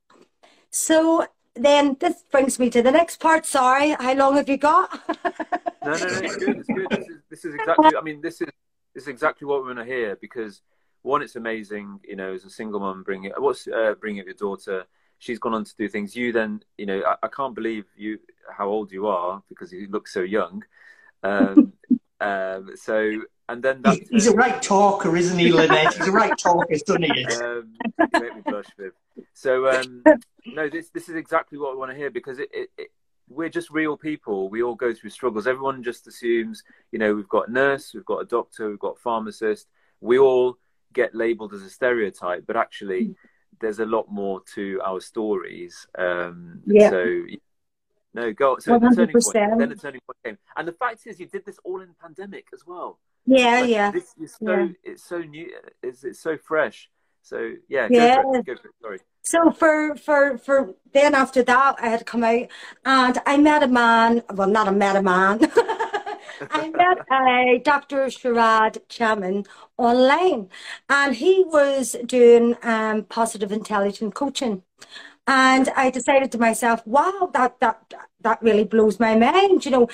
So 0.71 1.27
then 1.55 1.97
this 2.01 2.25
brings 2.31 2.59
me 2.59 2.71
to 2.71 2.83
the 2.83 2.91
next 2.91 3.21
part. 3.21 3.47
Sorry, 3.47 3.91
how 3.91 4.15
long 4.15 4.37
have 4.37 4.49
you 4.49 4.57
got? 4.57 4.91
no, 5.85 5.93
no, 5.93 5.97
no, 5.97 6.07
it's 6.07 6.37
good. 6.37 6.57
It's 6.59 6.69
good. 6.69 6.91
This 6.91 7.09
is, 7.09 7.17
this 7.31 7.45
is 7.45 7.55
exactly. 7.55 7.91
I 7.97 8.01
mean, 8.03 8.21
this 8.21 8.41
is 8.41 8.49
this 8.95 9.05
is 9.05 9.09
exactly 9.09 9.47
what 9.47 9.61
we're 9.61 9.75
going 9.75 9.87
to 9.87 9.93
hear 9.93 10.17
because 10.17 10.63
one, 11.03 11.23
it's 11.23 11.37
amazing. 11.37 12.01
You 12.05 12.17
know, 12.17 12.33
as 12.33 12.45
a 12.45 12.51
single 12.51 12.81
mum, 12.81 13.03
bringing 13.03 13.33
what's 13.39 13.67
uh, 13.67 13.95
bringing 14.01 14.21
up 14.21 14.27
your 14.27 14.35
daughter. 14.35 14.85
She's 15.21 15.41
gone 15.41 15.55
on 15.55 15.65
to 15.65 15.75
do 15.77 15.89
things. 15.89 16.15
You 16.15 16.31
then, 16.31 16.63
you 16.77 16.87
know, 16.87 17.03
I, 17.05 17.17
I 17.25 17.29
can't 17.29 17.55
believe 17.55 17.87
you 17.97 18.21
how 18.57 18.69
old 18.69 18.93
you 18.93 19.09
are 19.09 19.43
because 19.49 19.73
you 19.73 19.89
look 19.91 20.07
so 20.07 20.21
young. 20.21 20.63
Um, 21.25 21.73
um, 22.21 22.71
so 22.77 23.23
and 23.49 23.63
then 23.63 23.83
that, 23.83 23.99
he's 24.11 24.27
a 24.27 24.35
right 24.35 24.61
talker, 24.63 25.17
isn't 25.17 25.39
he, 25.39 25.53
Lynette? 25.53 25.95
He's 25.95 26.09
a 26.09 26.13
right 26.13 26.37
talker, 26.37 26.73
isn't 26.73 27.03
he? 27.03 27.27
Um, 27.43 27.73
make 28.13 28.37
me 28.37 28.43
blush, 28.45 28.67
Viv. 28.79 28.93
So 29.33 29.69
um, 29.69 30.03
no, 30.47 30.69
this 30.69 30.91
this 30.91 31.09
is 31.09 31.15
exactly 31.15 31.59
what 31.59 31.73
I 31.73 31.77
want 31.77 31.91
to 31.91 31.97
hear 31.97 32.11
because 32.11 32.39
it, 32.39 32.49
it, 32.53 32.71
it, 32.77 32.91
we're 33.29 33.49
just 33.49 33.71
real 33.71 33.97
people. 33.97 34.49
We 34.49 34.63
all 34.63 34.75
go 34.75 34.93
through 34.93 35.11
struggles. 35.11 35.47
Everyone 35.47 35.83
just 35.83 36.07
assumes, 36.07 36.63
you 36.93 36.99
know, 36.99 37.15
we've 37.15 37.29
got 37.29 37.49
a 37.49 37.53
nurse, 37.53 37.93
we've 37.95 38.05
got 38.05 38.19
a 38.19 38.27
doctor, 38.27 38.69
we've 38.69 38.79
got 38.79 38.97
a 38.97 39.01
pharmacist. 39.01 39.67
We 40.01 40.19
all 40.19 40.59
get 40.93 41.15
labelled 41.15 41.55
as 41.55 41.63
a 41.63 41.71
stereotype, 41.71 42.47
but 42.47 42.57
actually, 42.57 43.15
there's 43.61 43.81
a 43.81 43.87
lot 43.87 44.11
more 44.11 44.43
to 44.55 44.81
our 44.85 45.01
stories. 45.01 45.87
Um, 45.97 46.61
yeah. 46.67 46.91
So 46.91 47.25
no, 48.19 48.33
go. 48.33 48.59
So 48.59 48.79
100%. 48.79 48.81
the 48.81 48.97
turning 48.97 49.13
point, 49.13 49.59
then 49.59 49.69
the 49.69 49.77
turning 49.77 50.01
point 50.07 50.19
came, 50.25 50.39
and 50.57 50.67
the 50.67 50.73
fact 50.73 51.07
is, 51.07 51.21
you 51.21 51.27
did 51.27 51.45
this 51.45 51.59
all 51.65 51.81
in 51.81 51.95
pandemic 52.01 52.49
as 52.53 52.65
well. 52.67 52.99
Yeah, 53.27 53.61
like, 53.61 53.71
yeah. 53.71 53.91
This 53.91 54.15
is 54.21 54.37
so 54.43 54.55
yeah. 54.55 54.69
it's 54.83 55.05
so 55.05 55.19
new. 55.19 55.51
It's 55.83 56.05
it's 56.05 56.21
so 56.21 56.37
fresh. 56.37 56.91
So 57.23 57.53
yeah, 57.69 57.89
yeah. 57.91 58.17
Go 58.17 58.23
for 58.23 58.39
it. 58.39 58.47
Go 58.47 58.57
for 58.57 58.69
it. 58.69 58.75
Sorry. 58.83 58.99
So 59.23 59.51
for 59.51 59.97
for 59.97 60.39
for 60.39 60.75
then 60.93 61.15
after 61.15 61.43
that, 61.43 61.77
I 61.81 61.89
had 61.89 62.01
to 62.01 62.05
come 62.05 62.25
out, 62.25 62.49
and 62.85 63.19
I 63.27 63.37
met 63.37 63.63
a 63.63 63.69
man. 63.69 64.23
Well, 64.35 64.49
not 64.49 64.69
a 64.69 64.73
met 64.73 64.97
a 64.97 65.03
man. 65.03 65.41
I 66.51 66.71
met 66.71 66.99
uh, 67.11 67.63
Dr. 67.63 68.07
Shirzad 68.07 68.79
Chamine 68.89 69.45
online, 69.77 70.49
and 70.89 71.15
he 71.17 71.45
was 71.47 71.97
doing 72.07 72.57
um, 72.63 73.05
positive 73.05 73.53
intelligent 73.53 74.15
coaching. 74.15 74.63
And 75.27 75.69
I 75.77 75.91
decided 75.91 76.33
to 76.33 76.39
myself, 76.39 76.87
wow, 76.87 77.31
that 77.35 77.61
that 77.61 77.93
that 78.23 78.43
really 78.43 78.65
blows 78.65 78.99
my 79.01 79.15
mind. 79.17 79.65
You 79.65 79.71
know, 79.71 79.89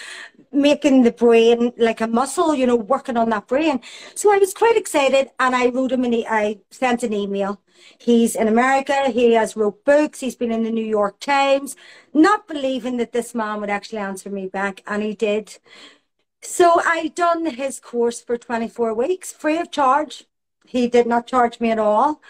making 0.53 1.03
the 1.03 1.13
brain 1.13 1.73
like 1.77 2.01
a 2.01 2.07
muscle. 2.07 2.55
You 2.55 2.67
know, 2.67 2.77
working 2.77 3.17
on 3.17 3.31
that 3.31 3.47
brain. 3.47 3.81
So 4.15 4.33
I 4.33 4.39
was 4.39 4.55
quite 4.55 4.77
excited, 4.77 5.31
and 5.39 5.55
I 5.55 5.69
wrote 5.69 5.93
him 5.93 6.05
an 6.05 6.15
e- 6.15 6.27
I 6.29 6.61
sent 6.71 7.03
an 7.03 7.13
email. 7.13 7.61
He's 7.99 8.37
in 8.37 8.49
America. 8.49 9.11
He 9.11 9.33
has 9.33 9.57
wrote 9.57 9.85
books. 9.85 10.21
He's 10.21 10.37
been 10.37 10.53
in 10.53 10.63
the 10.63 10.71
New 10.71 10.85
York 10.85 11.21
Times. 11.21 11.77
Not 12.13 12.47
believing 12.49 12.97
that 12.99 13.13
this 13.13 13.35
man 13.35 13.61
would 13.61 13.71
actually 13.71 13.99
answer 13.99 14.31
me 14.31 14.47
back, 14.47 14.83
and 14.87 15.03
he 15.03 15.15
did. 15.15 15.59
So 16.43 16.81
I 16.85 17.09
done 17.09 17.47
his 17.47 17.81
course 17.81 18.21
for 18.23 18.37
24 18.37 18.95
weeks, 18.95 19.33
free 19.33 19.59
of 19.59 19.71
charge. 19.71 20.25
He 20.67 20.89
did 20.89 21.07
not 21.07 21.27
charge 21.27 21.61
me 21.61 21.71
at 21.71 21.79
all. 21.79 22.21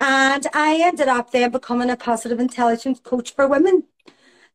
And 0.00 0.46
I 0.54 0.80
ended 0.82 1.08
up 1.08 1.30
then 1.30 1.50
becoming 1.50 1.90
a 1.90 1.96
positive 1.96 2.40
intelligence 2.40 3.00
coach 3.00 3.34
for 3.34 3.46
women. 3.48 3.84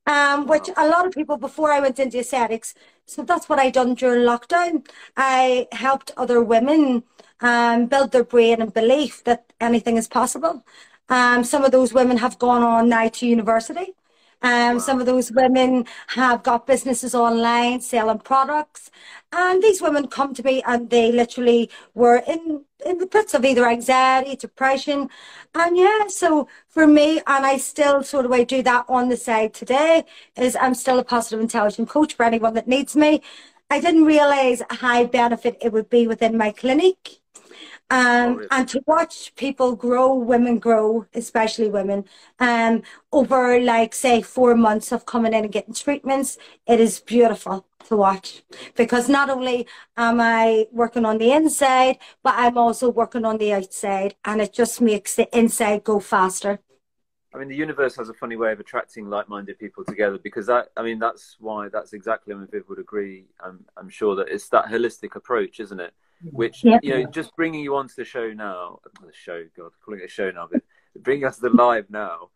Um, 0.05 0.47
which 0.47 0.69
a 0.75 0.87
lot 0.87 1.05
of 1.07 1.13
people 1.13 1.37
before 1.37 1.71
I 1.71 1.79
went 1.79 1.97
into 1.97 2.19
aesthetics, 2.19 2.75
so 3.05 3.23
that's 3.23 3.47
what 3.47 3.57
I 3.57 3.69
done 3.69 3.93
during 3.95 4.25
lockdown. 4.25 4.85
I 5.15 5.67
helped 5.71 6.11
other 6.17 6.43
women 6.43 7.03
um, 7.39 7.85
build 7.87 8.11
their 8.11 8.23
brain 8.23 8.61
and 8.61 8.73
belief 8.73 9.23
that 9.23 9.53
anything 9.61 9.97
is 9.97 10.07
possible. 10.07 10.65
Um, 11.09 11.43
some 11.43 11.63
of 11.63 11.71
those 11.71 11.93
women 11.93 12.17
have 12.17 12.39
gone 12.39 12.63
on 12.63 12.89
now 12.89 13.07
to 13.09 13.27
university. 13.27 13.93
Um, 14.41 14.73
wow. 14.73 14.77
Some 14.79 14.99
of 14.99 15.05
those 15.05 15.31
women 15.31 15.85
have 16.07 16.43
got 16.43 16.67
businesses 16.67 17.15
online 17.15 17.81
selling 17.81 18.19
products. 18.19 18.91
And 19.31 19.61
these 19.63 19.81
women 19.81 20.07
come 20.07 20.33
to 20.35 20.43
me 20.43 20.61
and 20.65 20.89
they 20.89 21.11
literally 21.11 21.69
were 21.93 22.23
in, 22.27 22.65
in 22.85 22.97
the 22.97 23.07
pits 23.07 23.33
of 23.33 23.45
either 23.45 23.67
anxiety, 23.67 24.35
depression. 24.35 25.09
And 25.55 25.77
yeah, 25.77 26.07
so 26.07 26.47
for 26.67 26.87
me, 26.87 27.17
and 27.27 27.45
I 27.45 27.57
still 27.57 28.03
sort 28.03 28.25
of 28.25 28.31
I 28.31 28.43
do 28.43 28.61
that 28.63 28.85
on 28.87 29.09
the 29.09 29.17
side 29.17 29.53
today, 29.53 30.05
is 30.37 30.55
I'm 30.55 30.75
still 30.75 30.99
a 30.99 31.03
positive 31.03 31.39
intelligent 31.39 31.89
coach 31.89 32.13
for 32.13 32.23
anyone 32.23 32.53
that 32.55 32.67
needs 32.67 32.95
me. 32.95 33.21
I 33.69 33.79
didn't 33.79 34.05
realize 34.05 34.61
how 34.69 34.75
high 34.75 35.05
benefit 35.05 35.57
it 35.61 35.73
would 35.73 35.89
be 35.89 36.07
within 36.07 36.37
my 36.37 36.51
clinic. 36.51 37.19
Um, 37.89 38.39
oh, 38.41 38.47
and 38.51 38.67
to 38.69 38.81
watch 38.87 39.35
people 39.35 39.75
grow, 39.75 40.15
women 40.15 40.57
grow, 40.57 41.05
especially 41.13 41.69
women, 41.69 42.05
um, 42.39 42.81
over 43.11 43.59
like 43.59 43.93
say 43.93 44.21
four 44.21 44.55
months 44.55 44.91
of 44.91 45.05
coming 45.05 45.33
in 45.33 45.43
and 45.43 45.51
getting 45.51 45.73
treatments, 45.73 46.37
it 46.65 46.79
is 46.79 47.01
beautiful 47.01 47.65
to 47.87 47.97
watch 47.97 48.43
because 48.75 49.09
not 49.09 49.29
only 49.29 49.67
am 49.97 50.19
I 50.21 50.67
working 50.71 51.05
on 51.05 51.17
the 51.17 51.31
inside, 51.31 51.97
but 52.23 52.33
I'm 52.37 52.57
also 52.57 52.89
working 52.89 53.25
on 53.25 53.37
the 53.37 53.53
outside, 53.53 54.15
and 54.25 54.41
it 54.41 54.53
just 54.53 54.81
makes 54.81 55.15
the 55.15 55.27
inside 55.37 55.83
go 55.83 55.99
faster. 55.99 56.59
I 57.33 57.39
mean, 57.39 57.47
the 57.47 57.55
universe 57.55 57.95
has 57.95 58.09
a 58.09 58.13
funny 58.13 58.35
way 58.35 58.51
of 58.51 58.59
attracting 58.59 59.09
like-minded 59.09 59.57
people 59.57 59.83
together 59.83 60.19
because 60.19 60.45
that, 60.45 60.67
I 60.77 60.83
mean, 60.83 60.99
that's 60.99 61.37
why 61.39 61.67
that's 61.67 61.93
exactly. 61.93 62.33
I 62.33 62.37
mean, 62.37 62.47
Viv 62.51 62.63
would 62.69 62.77
agree. 62.77 63.25
I'm, 63.43 63.65
I'm 63.75 63.89
sure 63.89 64.15
that 64.15 64.27
it's 64.27 64.49
that 64.49 64.65
holistic 64.65 65.15
approach, 65.15 65.59
isn't 65.59 65.79
it? 65.79 65.93
Mm-hmm. 66.23 66.37
which 66.37 66.63
yep. 66.63 66.81
you 66.83 66.93
know 66.93 67.05
just 67.09 67.35
bringing 67.35 67.59
you 67.59 67.75
onto 67.75 67.95
the 67.97 68.05
show 68.05 68.31
now 68.31 68.79
the 69.01 69.11
show 69.11 69.43
god 69.57 69.71
calling 69.83 69.99
it 69.99 70.05
a 70.05 70.07
show 70.07 70.31
now 70.31 70.47
but 70.49 70.61
bringing 71.01 71.25
us 71.25 71.37
the 71.37 71.49
live 71.49 71.89
now 71.89 72.29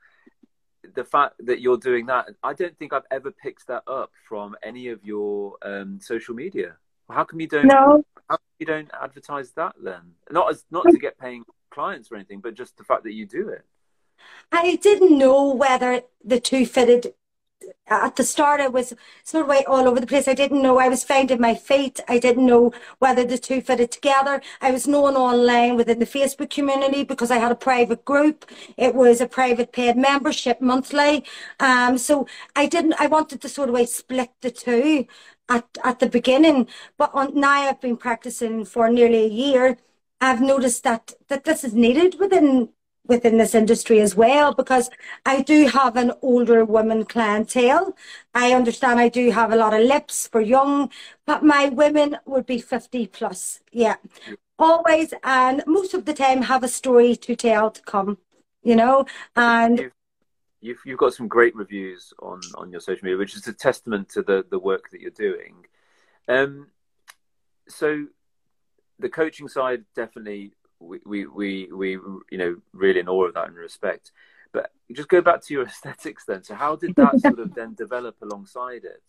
the 0.95 1.03
fact 1.03 1.33
that 1.39 1.61
you're 1.61 1.77
doing 1.77 2.05
that 2.05 2.27
i 2.43 2.53
don't 2.53 2.77
think 2.77 2.93
i've 2.93 3.05
ever 3.11 3.31
picked 3.31 3.67
that 3.67 3.83
up 3.87 4.11
from 4.27 4.55
any 4.63 4.89
of 4.89 5.03
your 5.03 5.55
um, 5.61 5.99
social 6.01 6.35
media. 6.35 6.75
How 7.09 7.23
come 7.23 7.39
you 7.39 7.47
don't 7.47 7.67
no. 7.67 8.03
how 8.29 8.37
you 8.59 8.65
don't 8.65 8.89
advertise 9.01 9.51
that 9.51 9.75
then? 9.81 10.01
Not 10.29 10.49
as 10.51 10.65
not 10.71 10.85
to 10.85 10.97
get 10.97 11.17
paying 11.17 11.43
clients 11.69 12.11
or 12.11 12.15
anything 12.15 12.39
but 12.39 12.53
just 12.53 12.77
the 12.77 12.83
fact 12.83 13.03
that 13.03 13.13
you 13.13 13.25
do 13.25 13.49
it. 13.49 13.63
I 14.51 14.75
didn't 14.77 15.17
know 15.17 15.53
whether 15.53 16.01
the 16.23 16.39
two 16.39 16.65
fitted 16.65 17.13
at 17.87 18.15
the 18.15 18.23
start 18.23 18.59
I 18.59 18.67
was 18.67 18.93
sort 19.23 19.43
of 19.43 19.49
way 19.49 19.63
all 19.65 19.87
over 19.87 19.99
the 19.99 20.07
place. 20.07 20.27
I 20.27 20.33
didn't 20.33 20.61
know 20.61 20.77
I 20.77 20.89
was 20.89 21.03
finding 21.03 21.39
my 21.39 21.55
feet. 21.55 21.99
I 22.07 22.19
didn't 22.19 22.45
know 22.45 22.71
whether 22.99 23.23
the 23.23 23.37
two 23.37 23.61
fitted 23.61 23.91
together. 23.91 24.41
I 24.61 24.71
was 24.71 24.87
known 24.87 25.15
online 25.15 25.75
within 25.75 25.99
the 25.99 26.05
Facebook 26.05 26.49
community 26.49 27.03
because 27.03 27.31
I 27.31 27.37
had 27.37 27.51
a 27.51 27.55
private 27.55 28.03
group. 28.05 28.45
It 28.77 28.93
was 28.95 29.21
a 29.21 29.27
private 29.27 29.71
paid 29.71 29.97
membership 29.97 30.61
monthly. 30.61 31.23
Um, 31.59 31.97
so 31.97 32.27
I 32.55 32.67
didn't, 32.67 32.95
I 32.99 33.07
wanted 33.07 33.41
to 33.41 33.49
sort 33.49 33.69
of 33.69 33.75
way 33.75 33.85
split 33.85 34.29
the 34.41 34.51
two 34.51 35.07
at, 35.49 35.65
at 35.83 35.99
the 35.99 36.09
beginning. 36.09 36.67
But 36.97 37.11
on, 37.13 37.39
now 37.39 37.69
I've 37.69 37.81
been 37.81 37.97
practicing 37.97 38.65
for 38.65 38.89
nearly 38.89 39.25
a 39.25 39.29
year. 39.29 39.77
I've 40.19 40.41
noticed 40.41 40.83
that, 40.83 41.13
that 41.27 41.43
this 41.43 41.63
is 41.63 41.73
needed 41.73 42.19
within 42.19 42.69
within 43.07 43.37
this 43.37 43.55
industry 43.55 43.99
as 43.99 44.15
well 44.15 44.53
because 44.53 44.89
I 45.25 45.41
do 45.41 45.67
have 45.67 45.95
an 45.95 46.13
older 46.21 46.63
women 46.65 47.05
clientele. 47.05 47.95
I 48.33 48.53
understand 48.53 48.99
I 48.99 49.09
do 49.09 49.31
have 49.31 49.51
a 49.51 49.55
lot 49.55 49.73
of 49.73 49.81
lips 49.81 50.27
for 50.27 50.41
young, 50.41 50.89
but 51.25 51.43
my 51.43 51.69
women 51.69 52.17
would 52.25 52.45
be 52.45 52.59
50 52.59 53.07
plus. 53.07 53.61
Yeah. 53.71 53.95
Always 54.59 55.13
and 55.23 55.63
most 55.67 55.93
of 55.93 56.05
the 56.05 56.13
time 56.13 56.43
have 56.43 56.63
a 56.63 56.67
story 56.67 57.15
to 57.15 57.35
tell 57.35 57.71
to 57.71 57.81
come, 57.81 58.17
you 58.63 58.75
know, 58.75 59.05
and 59.35 59.79
you've, 59.79 59.91
you've, 60.61 60.79
you've 60.85 60.99
got 60.99 61.13
some 61.13 61.27
great 61.27 61.55
reviews 61.55 62.13
on, 62.19 62.41
on 62.55 62.71
your 62.71 62.81
social 62.81 63.05
media, 63.05 63.17
which 63.17 63.35
is 63.35 63.47
a 63.47 63.53
testament 63.53 64.09
to 64.09 64.21
the, 64.21 64.45
the 64.49 64.59
work 64.59 64.89
that 64.91 65.01
you're 65.01 65.11
doing. 65.11 65.65
Um, 66.27 66.67
so 67.67 68.07
the 68.99 69.09
coaching 69.09 69.47
side 69.47 69.85
definitely 69.95 70.53
we, 70.79 70.99
we, 71.05 71.25
we, 71.25 71.69
we, 71.71 71.91
you 71.91 72.37
know, 72.37 72.55
really 72.73 72.99
in 72.99 73.09
awe 73.09 73.25
of 73.25 73.33
that 73.33 73.47
and 73.47 73.55
respect. 73.55 74.11
But 74.51 74.71
just 74.91 75.09
go 75.09 75.21
back 75.21 75.41
to 75.43 75.53
your 75.53 75.63
aesthetics 75.67 76.25
then. 76.25 76.43
So 76.43 76.55
how 76.55 76.75
did 76.75 76.95
that 76.95 77.19
sort 77.19 77.39
of 77.39 77.53
then 77.53 77.73
develop 77.73 78.15
alongside 78.21 78.83
it? 78.83 79.03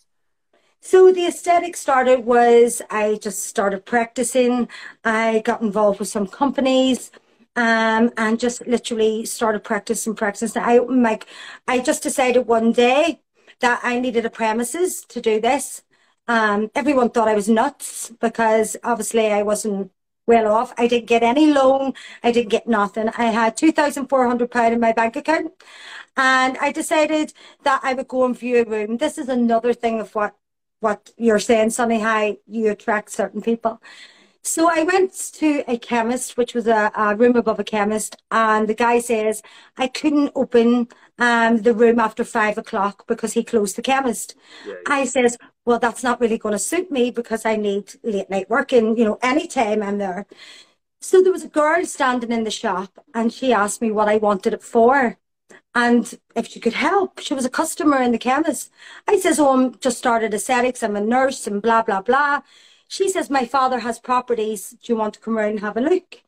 So 0.81 1.13
the 1.13 1.27
aesthetic 1.27 1.77
started 1.77 2.25
was 2.25 2.83
I 2.91 3.19
just 3.21 3.45
started 3.45 3.85
practicing. 3.85 4.69
I 5.05 5.43
got 5.45 5.61
involved 5.61 5.99
with 5.99 6.09
some 6.09 6.27
companies. 6.27 7.11
Um, 7.57 8.13
and 8.17 8.39
just 8.39 8.65
literally 8.69 9.25
started 9.25 9.65
practicing, 9.65 10.15
practicing. 10.15 10.63
I 10.63 10.79
like, 10.79 11.27
I 11.67 11.81
just 11.81 12.05
decided 12.05 12.47
one 12.47 12.71
day 12.71 13.21
that 13.59 13.81
I 13.83 13.99
needed 13.99 14.25
a 14.25 14.31
premises 14.31 15.05
to 15.09 15.21
do 15.21 15.41
this. 15.41 15.83
Um, 16.29 16.71
everyone 16.77 17.11
thought 17.11 17.27
I 17.27 17.35
was 17.35 17.49
nuts 17.49 18.13
because 18.21 18.77
obviously 18.85 19.33
I 19.33 19.43
wasn't 19.43 19.91
well 20.29 20.53
off. 20.53 20.73
I 20.79 20.87
didn't 20.87 21.07
get 21.07 21.23
any 21.25 21.53
loan. 21.53 21.95
I 22.23 22.31
didn't 22.31 22.51
get 22.51 22.69
nothing. 22.69 23.09
I 23.17 23.25
had 23.25 23.57
£2,400 23.57 24.73
in 24.73 24.79
my 24.79 24.93
bank 24.93 25.17
account. 25.17 25.53
And 26.17 26.57
I 26.59 26.71
decided 26.71 27.33
that 27.65 27.81
I 27.83 27.95
would 27.95 28.09
go 28.09 28.25
and 28.27 28.39
view 28.39 28.63
a 28.63 28.65
room. 28.65 28.99
This 28.99 29.19
is 29.19 29.29
another 29.29 29.73
thing 29.73 29.99
of 30.01 30.15
what, 30.15 30.37
what 30.81 31.11
you're 31.17 31.39
saying, 31.41 31.71
Sonny, 31.71 31.99
how 32.01 32.37
you 32.47 32.71
attract 32.71 33.11
certain 33.11 33.41
people. 33.41 33.81
So 34.43 34.71
I 34.71 34.83
went 34.83 35.13
to 35.35 35.65
a 35.67 35.79
chemist, 35.79 36.37
which 36.37 36.55
was 36.55 36.67
a, 36.67 36.91
a, 36.97 37.17
room 37.17 37.37
above 37.37 37.59
a 37.59 37.65
chemist, 37.65 38.17
and 38.31 38.69
the 38.69 38.75
guy 38.75 38.99
says 38.99 39.43
I 39.77 39.89
couldn't 39.89 40.33
open 40.35 40.89
um, 41.19 41.63
the 41.63 41.75
room 41.75 41.99
after 41.99 42.25
five 42.25 42.57
o'clock 42.57 43.07
because 43.07 43.33
he 43.33 43.45
closed 43.45 43.77
the 43.77 43.83
chemist. 43.83 44.37
Yeah, 44.67 44.75
yeah. 44.75 44.95
I 44.95 45.05
says, 45.05 45.37
well, 45.65 45.79
that's 45.79 46.03
not 46.03 46.21
really 46.21 46.39
going 46.39 46.55
to 46.55 46.59
suit 46.59 46.91
me 46.91 47.11
because 47.11 47.45
I 47.45 47.57
need 47.57 47.93
late 48.03 48.31
night 48.31 48.49
working, 48.51 48.97
you 48.97 49.05
know, 49.05 49.19
anytime 49.23 49.83
I'm 49.83 49.99
there. 49.99 50.27
So 51.01 51.23
there 51.23 51.33
was 51.33 51.45
a 51.45 51.49
girl 51.49 51.85
standing 51.85 52.33
in 52.33 52.45
the 52.45 52.51
shop 52.51 52.99
and 53.15 53.33
she 53.33 53.53
asked 53.53 53.81
me 53.83 53.91
what 53.91 54.09
I 54.09 54.17
wanted 54.17 54.55
it 54.55 54.63
for 54.63 55.19
and 55.75 56.19
if 56.35 56.49
she 56.49 56.61
could 56.61 56.73
help. 56.73 57.21
She 57.21 57.35
was 57.35 57.45
a 57.45 57.51
customer 57.51 58.03
in 58.03 58.13
the 58.13 58.19
chemist. 58.19 58.71
I 59.07 59.19
says, 59.19 59.39
oh, 59.39 59.53
I'm 59.55 59.79
just 59.79 59.99
started 59.99 60.35
aesthetics. 60.35 60.83
I'm 60.83 60.97
a 60.97 61.01
nurse 61.01 61.47
and 61.47 61.63
blah, 61.63 61.83
blah, 61.83 62.03
blah. 62.03 62.41
She 62.89 63.09
says, 63.09 63.31
my 63.31 63.45
father 63.45 63.81
has 63.81 63.99
properties. 63.99 64.71
Do 64.71 64.93
you 64.93 64.97
want 64.97 65.15
to 65.15 65.21
come 65.21 65.39
around 65.39 65.51
and 65.51 65.61
have 65.61 65.77
a 65.77 65.81
look? 65.81 66.23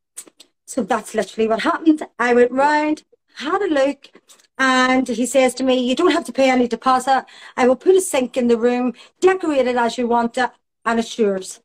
So 0.67 0.83
that's 0.83 1.15
literally 1.15 1.49
what 1.49 1.63
happened. 1.63 2.03
I 2.19 2.35
went 2.35 2.53
round, 2.53 3.03
had 3.37 3.63
a 3.63 3.67
look, 3.67 4.11
and 4.61 5.09
he 5.09 5.25
says 5.25 5.55
to 5.55 5.65
me, 5.65 5.81
You 5.81 5.97
don't 5.97 6.13
have 6.13 6.25
to 6.27 6.33
pay 6.33 6.51
any 6.51 6.69
deposit. 6.69 7.25
I 7.57 7.67
will 7.67 7.77
put 7.77 7.97
a 7.97 8.01
sink 8.01 8.37
in 8.37 8.47
the 8.47 8.59
room, 8.59 8.93
decorate 9.19 9.67
it 9.67 9.77
as 9.77 9.97
you 9.97 10.07
want 10.07 10.37
it, 10.37 10.51
and 10.85 11.01
it's 11.01 11.19
yours. 11.19 11.61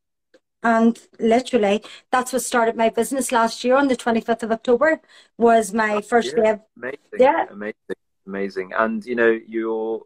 And 0.64 0.98
literally, 1.20 1.84
that's 2.10 2.32
what 2.32 2.42
started 2.42 2.78
my 2.78 2.90
business 2.90 3.34
last 3.34 3.66
year 3.66 3.76
on 3.76 3.90
the 3.90 3.98
25th 3.98 4.44
of 4.44 4.52
October, 4.52 5.02
was 5.38 5.74
my 5.74 6.02
first 6.02 6.34
yeah. 6.38 6.44
day. 6.54 6.60
Amazing. 6.78 7.00
Yeah. 7.20 7.46
Amazing. 7.52 7.96
Amazing. 8.26 8.72
And, 8.76 9.06
you 9.06 9.16
know, 9.16 9.40
your, 9.46 10.04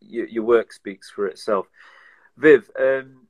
your, 0.00 0.26
your 0.28 0.44
work 0.44 0.72
speaks 0.72 1.10
for 1.10 1.26
itself. 1.26 1.66
Viv, 2.38 2.70
um, 2.78 3.21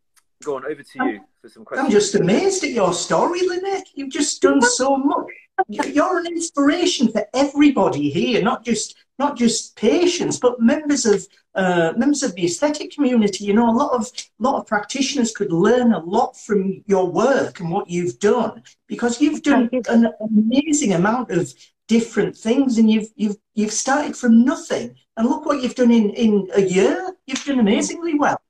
go 0.42 0.56
on, 0.56 0.64
over 0.64 0.82
to 0.82 1.04
you 1.04 1.20
for 1.40 1.48
some 1.48 1.64
questions. 1.64 1.86
I'm 1.86 1.90
just 1.90 2.14
amazed 2.14 2.64
at 2.64 2.70
your 2.70 2.92
story, 2.92 3.46
Lynette. 3.46 3.88
You've 3.94 4.10
just 4.10 4.42
done 4.42 4.60
so 4.60 4.96
much. 4.96 5.26
you're 5.68 6.18
an 6.18 6.26
inspiration 6.26 7.08
for 7.08 7.26
everybody 7.34 8.10
here, 8.10 8.42
not 8.42 8.64
just 8.64 8.96
not 9.18 9.36
just 9.36 9.76
patients, 9.76 10.38
but 10.38 10.60
members 10.60 11.06
of 11.06 11.26
uh, 11.54 11.92
members 11.96 12.22
of 12.22 12.34
the 12.34 12.44
aesthetic 12.44 12.90
community. 12.92 13.44
You 13.44 13.54
know, 13.54 13.70
a 13.70 13.78
lot 13.82 13.92
of 13.92 14.10
lot 14.38 14.58
of 14.58 14.66
practitioners 14.66 15.32
could 15.32 15.52
learn 15.52 15.92
a 15.92 15.98
lot 15.98 16.36
from 16.36 16.82
your 16.86 17.10
work 17.10 17.60
and 17.60 17.70
what 17.70 17.88
you've 17.88 18.18
done 18.18 18.62
because 18.86 19.20
you've 19.20 19.42
done 19.42 19.68
an 19.88 20.08
amazing 20.20 20.94
amount 20.94 21.30
of 21.30 21.52
different 21.88 22.36
things, 22.36 22.78
and 22.78 22.90
you've 22.90 23.10
you've 23.16 23.36
you've 23.54 23.72
started 23.72 24.16
from 24.16 24.44
nothing. 24.44 24.94
And 25.16 25.28
look 25.28 25.44
what 25.44 25.62
you've 25.62 25.74
done 25.74 25.90
in 25.90 26.10
in 26.10 26.48
a 26.54 26.62
year. 26.62 27.14
You've 27.26 27.44
done 27.44 27.60
amazingly 27.60 28.14
well. 28.14 28.40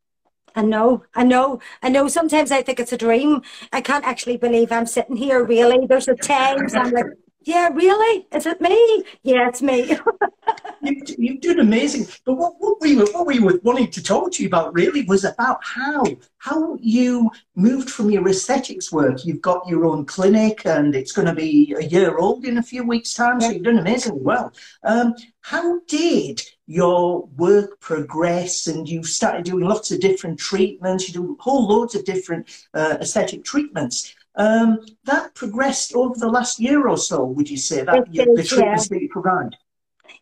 I 0.54 0.62
know, 0.62 1.04
I 1.14 1.24
know, 1.24 1.60
I 1.82 1.88
know. 1.88 2.08
Sometimes 2.08 2.50
I 2.50 2.62
think 2.62 2.80
it's 2.80 2.92
a 2.92 2.98
dream. 2.98 3.42
I 3.72 3.80
can't 3.80 4.04
actually 4.04 4.36
believe 4.36 4.72
I'm 4.72 4.86
sitting 4.86 5.16
here. 5.16 5.42
Really, 5.44 5.86
there's 5.86 6.08
a 6.08 6.14
times 6.14 6.74
I'm 6.74 6.90
like, 6.90 7.06
yeah, 7.44 7.68
really? 7.72 8.26
Is 8.32 8.46
it 8.46 8.60
me? 8.60 9.04
Yeah, 9.22 9.48
it's 9.48 9.62
me. 9.62 9.96
you, 10.82 11.02
you've 11.18 11.40
done 11.40 11.60
amazing. 11.60 12.06
But 12.24 12.34
what, 12.34 12.54
what 12.58 12.80
we 12.80 12.96
were 12.96 13.06
what 13.06 13.26
we 13.26 13.40
were 13.40 13.58
wanting 13.62 13.90
to 13.90 14.02
talk 14.02 14.32
to 14.32 14.42
you 14.42 14.48
about 14.48 14.74
really 14.74 15.02
was 15.04 15.24
about 15.24 15.58
how 15.62 16.04
how 16.38 16.76
you 16.80 17.30
moved 17.54 17.90
from 17.90 18.10
your 18.10 18.28
aesthetics 18.28 18.92
work. 18.92 19.24
You've 19.24 19.40
got 19.40 19.66
your 19.66 19.84
own 19.86 20.04
clinic, 20.04 20.64
and 20.66 20.94
it's 20.94 21.12
going 21.12 21.28
to 21.28 21.34
be 21.34 21.74
a 21.78 21.84
year 21.84 22.18
old 22.18 22.44
in 22.44 22.58
a 22.58 22.62
few 22.62 22.84
weeks' 22.84 23.14
time. 23.14 23.40
So 23.40 23.50
you've 23.50 23.64
done 23.64 23.78
amazingly 23.78 24.22
well. 24.22 24.52
Um, 24.84 25.14
how 25.40 25.80
did 25.88 26.42
your 26.72 27.26
work 27.36 27.78
progress 27.80 28.66
and 28.66 28.88
you 28.88 29.04
started 29.04 29.44
doing 29.44 29.66
lots 29.66 29.90
of 29.90 30.00
different 30.00 30.38
treatments, 30.38 31.06
you 31.06 31.12
do 31.12 31.36
whole 31.38 31.68
loads 31.68 31.94
of 31.94 32.02
different 32.06 32.48
uh, 32.72 32.96
aesthetic 32.98 33.44
treatments. 33.44 34.14
Um, 34.36 34.78
that 35.04 35.34
progressed 35.34 35.94
over 35.94 36.18
the 36.18 36.30
last 36.30 36.58
year 36.58 36.88
or 36.88 36.96
so, 36.96 37.24
would 37.24 37.50
you 37.50 37.58
say, 37.58 37.84
that 37.84 38.10
the 38.10 38.42
treatments 38.42 38.88
yeah. 38.90 38.96
that 38.96 39.02
you 39.02 39.08
provide? 39.10 39.54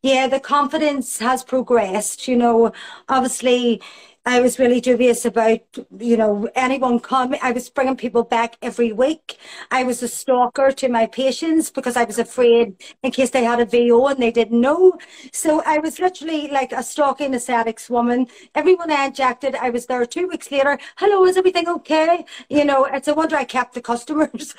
Yeah, 0.02 0.26
the 0.26 0.40
confidence 0.40 1.19
has 1.19 1.45
progressed. 1.45 2.26
You 2.26 2.37
know, 2.37 2.73
obviously, 3.09 3.80
I 4.26 4.40
was 4.40 4.58
really 4.58 4.80
dubious 4.82 5.24
about, 5.24 5.60
you 5.98 6.16
know, 6.16 6.48
anyone 6.54 7.00
coming. 7.00 7.40
I 7.42 7.52
was 7.52 7.70
bringing 7.70 7.96
people 7.96 8.22
back 8.22 8.56
every 8.60 8.92
week. 8.92 9.38
I 9.70 9.82
was 9.82 10.02
a 10.02 10.08
stalker 10.08 10.70
to 10.72 10.88
my 10.90 11.06
patients 11.06 11.70
because 11.70 11.96
I 11.96 12.04
was 12.04 12.18
afraid 12.18 12.74
in 13.02 13.12
case 13.12 13.30
they 13.30 13.44
had 13.44 13.60
a 13.60 13.64
VO 13.64 14.08
and 14.08 14.22
they 14.22 14.30
didn't 14.30 14.60
know. 14.60 14.98
So 15.32 15.62
I 15.64 15.78
was 15.78 15.98
literally 15.98 16.48
like 16.48 16.72
a 16.72 16.82
stalking 16.82 17.32
aesthetics 17.34 17.88
woman. 17.88 18.26
Everyone 18.54 18.90
I 18.90 19.06
injected, 19.06 19.54
I 19.54 19.70
was 19.70 19.86
there 19.86 20.04
two 20.04 20.28
weeks 20.28 20.50
later. 20.52 20.78
Hello, 20.96 21.24
is 21.24 21.38
everything 21.38 21.68
okay? 21.68 22.24
You 22.50 22.66
know, 22.66 22.84
it's 22.84 23.08
a 23.08 23.14
wonder 23.14 23.36
I 23.36 23.44
kept 23.44 23.72
the 23.74 23.80
customers. 23.80 24.54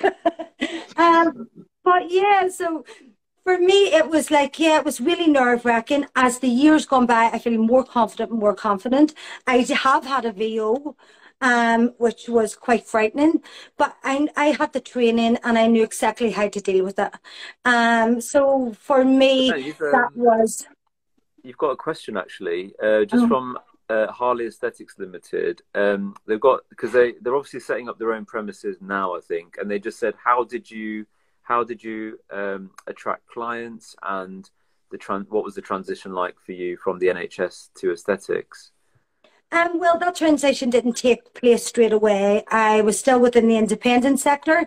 um, 0.98 1.50
but 1.84 2.10
yeah, 2.10 2.48
so 2.48 2.84
for 3.52 3.62
me, 3.62 3.94
it 3.94 4.10
was 4.10 4.32
like, 4.32 4.60
yeah, 4.60 4.78
it 4.78 4.86
was 4.86 5.02
really 5.02 5.28
nerve 5.28 5.66
wracking. 5.66 6.06
As 6.16 6.40
the 6.40 6.48
years 6.48 6.86
gone 6.86 7.06
by, 7.06 7.30
I 7.34 7.40
feel 7.40 7.58
more 7.58 7.84
confident 7.84 8.32
and 8.32 8.40
more 8.40 8.56
confident. 8.56 9.14
I 9.46 9.58
have 9.58 10.06
had 10.06 10.26
a 10.26 10.32
VO, 10.32 10.96
um, 11.42 11.94
which 11.98 12.30
was 12.30 12.56
quite 12.56 12.88
frightening, 12.88 13.42
but 13.78 13.98
I, 14.04 14.30
I 14.38 14.46
had 14.48 14.72
the 14.72 14.80
training 14.80 15.38
and 15.44 15.58
I 15.58 15.68
knew 15.68 15.84
exactly 15.84 16.32
how 16.32 16.48
to 16.48 16.62
deal 16.62 16.86
with 16.86 16.98
it. 16.98 17.14
Um, 17.66 18.22
so 18.22 18.74
for 18.80 19.04
me, 19.04 19.50
no, 19.50 19.56
um, 19.58 19.92
that 19.92 20.10
was. 20.16 20.66
You've 21.44 21.58
got 21.58 21.72
a 21.72 21.76
question 21.76 22.16
actually, 22.16 22.74
uh, 22.82 23.04
just 23.04 23.24
oh. 23.24 23.28
from 23.28 23.58
uh, 23.90 24.08
Harley 24.14 24.46
Aesthetics 24.46 24.98
Limited. 24.98 25.62
Um, 25.76 26.16
they've 26.26 26.40
got 26.40 26.62
because 26.70 26.94
they 26.94 27.16
they're 27.20 27.36
obviously 27.36 27.60
setting 27.60 27.90
up 27.90 28.00
their 28.00 28.14
own 28.14 28.26
premises 28.26 28.78
now, 28.80 29.14
I 29.14 29.20
think, 29.20 29.58
and 29.60 29.70
they 29.70 29.80
just 29.80 30.00
said, 30.00 30.14
how 30.24 30.46
did 30.46 30.72
you 30.72 31.06
how 31.52 31.66
did 31.66 31.84
you 31.84 32.18
um, 32.32 32.72
attract 32.88 33.28
clients 33.28 33.94
and 34.04 34.50
the 34.90 34.98
tran- 34.98 35.28
what 35.28 35.44
was 35.44 35.54
the 35.54 35.62
transition 35.62 36.14
like 36.14 36.36
for 36.46 36.54
you 36.54 36.78
from 36.78 36.98
the 36.98 37.08
NHS 37.08 37.56
to 37.80 37.92
aesthetics? 37.92 38.72
Um, 39.52 39.78
well, 39.78 40.00
that 40.00 40.16
transition 40.16 40.70
didn't 40.70 40.96
take 40.96 41.34
place 41.34 41.66
straight 41.66 41.92
away. 41.92 42.46
I 42.50 42.80
was 42.80 42.98
still 42.98 43.20
within 43.20 43.50
the 43.50 43.58
independent 43.58 44.22
sector. 44.22 44.60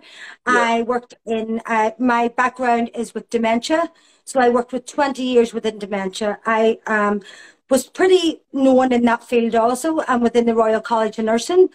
Yeah. 0.47 0.53
I 0.73 0.83
worked 0.83 1.15
in, 1.25 1.63
uh, 1.65 1.93
my 1.99 2.29
background 2.29 2.91
is 2.95 3.15
with 3.15 3.31
dementia. 3.31 3.91
So 4.27 4.39
I 4.39 4.51
worked 4.51 4.75
with 4.75 4.85
20 4.85 5.23
years 5.23 5.55
within 5.55 5.79
dementia. 5.79 6.39
I 6.45 6.81
um, 6.87 7.23
was 7.71 7.87
pretty 7.87 8.43
known 8.53 8.93
in 8.93 9.07
that 9.07 9.25
field 9.25 9.55
also 9.55 10.01
and 10.01 10.23
within 10.23 10.45
the 10.45 10.55
Royal 10.55 10.83
College 10.83 11.19
of 11.19 11.25
Nursing. 11.25 11.71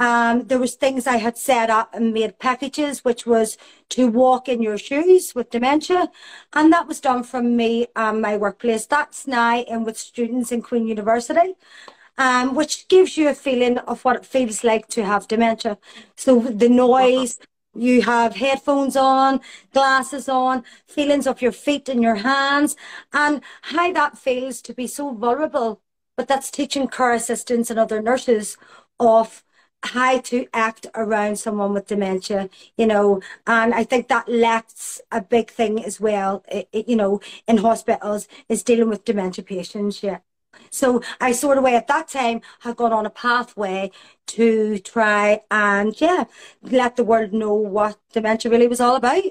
Um, 0.00 0.46
there 0.46 0.58
was 0.58 0.74
things 0.74 1.06
I 1.06 1.18
had 1.18 1.36
set 1.36 1.68
up 1.68 1.94
and 1.94 2.14
made 2.14 2.38
packages, 2.38 3.04
which 3.04 3.26
was 3.26 3.58
to 3.90 4.08
walk 4.08 4.48
in 4.48 4.62
your 4.62 4.78
shoes 4.78 5.34
with 5.34 5.50
dementia. 5.50 6.10
And 6.54 6.72
that 6.72 6.88
was 6.88 7.00
done 7.00 7.22
from 7.22 7.54
me 7.54 7.88
and 7.94 8.22
my 8.22 8.38
workplace. 8.38 8.86
That's 8.86 9.26
now 9.26 9.60
in 9.60 9.84
with 9.84 9.98
students 9.98 10.52
in 10.52 10.62
Queen 10.62 10.86
University. 10.86 11.54
Um, 12.18 12.54
which 12.54 12.88
gives 12.88 13.16
you 13.16 13.30
a 13.30 13.34
feeling 13.34 13.78
of 13.78 14.04
what 14.04 14.16
it 14.16 14.26
feels 14.26 14.62
like 14.62 14.88
to 14.88 15.04
have 15.04 15.26
dementia. 15.28 15.78
So 16.16 16.38
the 16.40 16.68
noise, 16.68 17.38
you 17.74 18.02
have 18.02 18.36
headphones 18.36 18.94
on, 18.94 19.40
glasses 19.72 20.28
on, 20.28 20.64
feelings 20.86 21.26
of 21.26 21.40
your 21.40 21.52
feet 21.52 21.88
and 21.88 22.02
your 22.02 22.16
hands, 22.16 22.76
and 23.14 23.40
how 23.62 23.90
that 23.94 24.18
feels 24.18 24.60
to 24.62 24.74
be 24.74 24.86
so 24.86 25.12
vulnerable. 25.12 25.80
But 26.14 26.28
that's 26.28 26.50
teaching 26.50 26.88
care 26.88 27.14
assistants 27.14 27.70
and 27.70 27.78
other 27.78 28.02
nurses 28.02 28.58
of 28.98 29.42
how 29.82 30.18
to 30.20 30.46
act 30.52 30.86
around 30.94 31.36
someone 31.38 31.72
with 31.72 31.86
dementia, 31.86 32.50
you 32.76 32.86
know, 32.86 33.20
and 33.46 33.74
I 33.74 33.84
think 33.84 34.08
that 34.08 34.28
lacks 34.28 35.00
a 35.10 35.22
big 35.22 35.50
thing 35.50 35.84
as 35.84 36.00
well, 36.00 36.44
it, 36.48 36.68
it, 36.72 36.88
you 36.88 36.96
know, 36.96 37.20
in 37.48 37.58
hospitals 37.58 38.28
is 38.48 38.62
dealing 38.62 38.88
with 38.88 39.04
dementia 39.04 39.44
patients, 39.44 40.02
yeah. 40.02 40.18
So 40.70 41.00
I 41.20 41.32
sort 41.32 41.58
of 41.58 41.64
way 41.64 41.76
at 41.76 41.86
that 41.88 42.08
time 42.08 42.42
had 42.60 42.76
gone 42.76 42.92
on 42.92 43.06
a 43.06 43.10
pathway 43.10 43.90
to 44.28 44.78
try 44.78 45.42
and, 45.50 45.98
yeah, 46.00 46.24
let 46.62 46.96
the 46.96 47.04
world 47.04 47.32
know 47.32 47.54
what 47.54 47.98
dementia 48.12 48.50
really 48.50 48.68
was 48.68 48.80
all 48.80 48.96
about. 48.96 49.22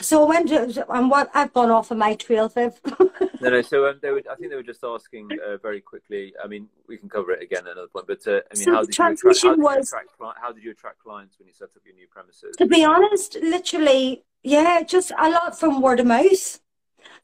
So 0.00 0.26
when 0.26 0.46
to, 0.48 0.86
and 0.92 1.10
what 1.10 1.30
I've 1.34 1.52
gone 1.52 1.70
off 1.70 1.90
of 1.90 1.98
my 1.98 2.14
trail, 2.14 2.48
Viv. 2.48 2.80
no, 3.40 3.50
no. 3.50 3.62
So 3.62 3.88
um, 3.88 3.98
they 4.02 4.10
were. 4.10 4.22
I 4.30 4.34
think 4.36 4.50
they 4.50 4.56
were 4.56 4.62
just 4.62 4.84
asking 4.84 5.30
uh, 5.46 5.56
very 5.58 5.80
quickly. 5.80 6.34
I 6.42 6.46
mean, 6.46 6.68
we 6.88 6.96
can 6.96 7.08
cover 7.08 7.32
it 7.32 7.42
again 7.42 7.66
at 7.66 7.72
another 7.72 7.88
point. 7.88 8.06
But 8.06 8.26
uh, 8.26 8.40
I 8.50 8.56
mean, 8.56 8.64
so 8.64 8.72
how, 8.72 8.80
did 8.82 8.98
you 8.98 9.04
attract, 9.06 9.42
how, 9.42 9.56
was, 9.56 9.74
did 9.74 9.82
attract, 9.82 10.38
how 10.40 10.52
did 10.52 10.62
you 10.62 10.70
attract 10.70 10.98
clients 11.00 11.38
when 11.38 11.48
you 11.48 11.54
set 11.54 11.68
up 11.76 11.82
your 11.84 11.94
new 11.94 12.06
premises? 12.08 12.56
To 12.56 12.66
be 12.66 12.84
honest, 12.84 13.36
literally, 13.42 14.24
yeah, 14.42 14.82
just 14.82 15.12
a 15.18 15.30
lot 15.30 15.58
from 15.58 15.80
word 15.80 16.00
of 16.00 16.06
mouth. 16.06 16.60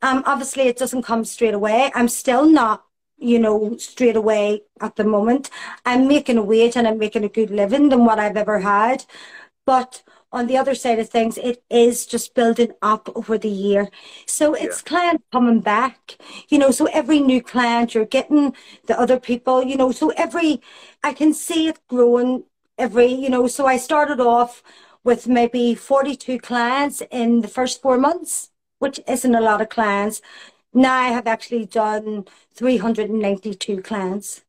Um, 0.02 0.22
obviously, 0.26 0.64
it 0.64 0.78
doesn't 0.78 1.02
come 1.02 1.24
straight 1.24 1.54
away. 1.54 1.90
I'm 1.94 2.08
still 2.08 2.46
not 2.46 2.84
you 3.20 3.38
know, 3.38 3.76
straight 3.76 4.16
away 4.16 4.62
at 4.80 4.96
the 4.96 5.04
moment. 5.04 5.50
I'm 5.84 6.08
making 6.08 6.38
a 6.38 6.42
wage 6.42 6.76
and 6.76 6.88
I'm 6.88 6.98
making 6.98 7.22
a 7.22 7.28
good 7.28 7.50
living 7.50 7.90
than 7.90 8.04
what 8.04 8.18
I've 8.18 8.36
ever 8.36 8.60
had. 8.60 9.04
But 9.66 10.02
on 10.32 10.46
the 10.46 10.56
other 10.56 10.74
side 10.74 10.98
of 10.98 11.08
things, 11.08 11.38
it 11.38 11.62
is 11.68 12.06
just 12.06 12.34
building 12.34 12.72
up 12.82 13.08
over 13.16 13.36
the 13.36 13.48
year. 13.48 13.88
So 14.26 14.54
it's 14.54 14.82
yeah. 14.82 14.88
client 14.88 15.24
coming 15.32 15.60
back, 15.60 16.16
you 16.48 16.58
know, 16.58 16.70
so 16.70 16.86
every 16.86 17.20
new 17.20 17.42
client 17.42 17.94
you're 17.94 18.04
getting 18.04 18.54
the 18.86 18.98
other 18.98 19.18
people, 19.18 19.64
you 19.64 19.76
know, 19.76 19.90
so 19.90 20.10
every, 20.10 20.60
I 21.02 21.12
can 21.14 21.34
see 21.34 21.68
it 21.68 21.80
growing 21.88 22.44
every, 22.78 23.06
you 23.06 23.28
know, 23.28 23.48
so 23.48 23.66
I 23.66 23.76
started 23.76 24.20
off 24.20 24.62
with 25.02 25.26
maybe 25.26 25.74
42 25.74 26.38
clients 26.38 27.02
in 27.10 27.40
the 27.40 27.48
first 27.48 27.82
four 27.82 27.98
months, 27.98 28.50
which 28.78 29.00
isn't 29.08 29.34
a 29.34 29.40
lot 29.40 29.60
of 29.60 29.68
clients. 29.68 30.22
Now 30.72 30.94
I 30.94 31.08
have 31.08 31.26
actually 31.26 31.66
done 31.66 32.26
392 32.54 33.82
clients. 33.82 34.42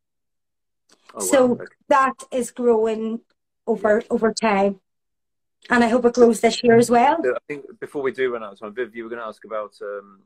Oh, 1.15 1.19
so 1.19 1.45
wow. 1.45 1.65
that 1.89 2.23
is 2.31 2.51
growing 2.51 3.21
over 3.67 4.03
over 4.09 4.33
time 4.33 4.79
and 5.69 5.84
I 5.84 5.88
hope 5.88 6.06
it 6.06 6.13
grows 6.13 6.41
this 6.41 6.63
year 6.63 6.78
as 6.78 6.89
well. 6.89 7.17
I 7.24 7.39
think 7.47 7.65
before 7.80 8.02
we 8.02 8.12
do 8.12 8.34
run 8.34 8.43
out 8.43 8.54
of 8.54 8.60
time, 8.60 8.74
Viv, 8.74 8.95
you 8.95 9.04
were 9.04 9.10
going 9.10 9.21
to 9.21 9.28
ask 9.28 9.45
about 9.45 9.74
um, 9.82 10.19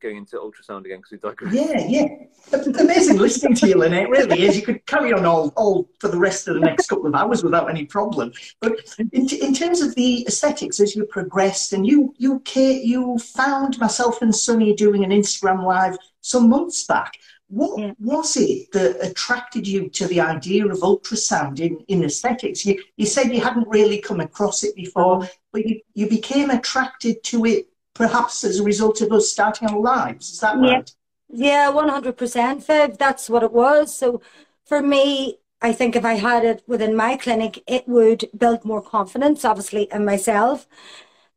going 0.00 0.16
into 0.16 0.36
ultrasound 0.36 0.84
again 0.84 0.98
because 0.98 1.12
we 1.12 1.18
digress. 1.18 1.54
Yeah, 1.54 1.86
yeah. 1.86 2.06
It's 2.52 2.66
amazing 2.78 3.18
listening 3.18 3.54
to 3.56 3.68
you, 3.68 3.74
Lynette. 3.76 4.08
Really 4.08 4.42
is. 4.42 4.56
You 4.56 4.62
could 4.62 4.84
carry 4.86 5.12
on 5.12 5.24
all, 5.24 5.52
all 5.56 5.88
for 5.98 6.08
the 6.08 6.18
rest 6.18 6.48
of 6.48 6.54
the 6.54 6.60
next 6.60 6.86
couple 6.86 7.06
of 7.06 7.14
hours 7.14 7.42
without 7.42 7.70
any 7.70 7.84
problem. 7.84 8.32
But 8.60 8.78
in, 9.12 9.28
in 9.28 9.54
terms 9.54 9.80
of 9.80 9.94
the 9.94 10.26
aesthetics, 10.26 10.80
as 10.80 10.94
you 10.94 11.04
progressed, 11.06 11.72
and 11.72 11.86
you 11.86 12.14
you 12.18 12.42
you 12.54 13.18
found 13.18 13.78
myself 13.78 14.22
and 14.22 14.34
Sunny 14.34 14.74
doing 14.74 15.04
an 15.04 15.10
Instagram 15.10 15.64
live 15.64 15.96
some 16.20 16.48
months 16.48 16.84
back. 16.84 17.14
What 17.52 17.78
yeah. 17.78 17.92
was 17.98 18.38
it 18.38 18.72
that 18.72 18.96
attracted 19.06 19.68
you 19.68 19.90
to 19.90 20.06
the 20.06 20.22
idea 20.22 20.66
of 20.66 20.78
ultrasound 20.78 21.60
in, 21.60 21.84
in 21.86 22.02
aesthetics? 22.02 22.64
You, 22.64 22.82
you 22.96 23.04
said 23.04 23.30
you 23.30 23.42
hadn't 23.42 23.68
really 23.68 24.00
come 24.00 24.20
across 24.20 24.64
it 24.64 24.74
before, 24.74 25.18
mm. 25.18 25.28
but 25.52 25.66
you, 25.66 25.82
you 25.92 26.08
became 26.08 26.48
attracted 26.48 27.22
to 27.24 27.44
it 27.44 27.68
perhaps 27.92 28.42
as 28.44 28.58
a 28.58 28.62
result 28.62 29.02
of 29.02 29.12
us 29.12 29.28
starting 29.28 29.68
our 29.68 29.78
lives. 29.78 30.30
Is 30.30 30.40
that 30.40 30.56
right? 30.56 30.90
Yeah, 31.28 31.70
100%, 31.70 32.66
Viv. 32.66 32.96
That's 32.96 33.28
what 33.28 33.42
it 33.42 33.52
was. 33.52 33.94
So 33.94 34.22
for 34.64 34.80
me, 34.80 35.36
I 35.60 35.74
think 35.74 35.94
if 35.94 36.06
I 36.06 36.14
had 36.14 36.46
it 36.46 36.62
within 36.66 36.96
my 36.96 37.18
clinic, 37.18 37.62
it 37.66 37.86
would 37.86 38.30
build 38.34 38.64
more 38.64 38.80
confidence, 38.80 39.44
obviously, 39.44 39.88
in 39.92 40.06
myself. 40.06 40.66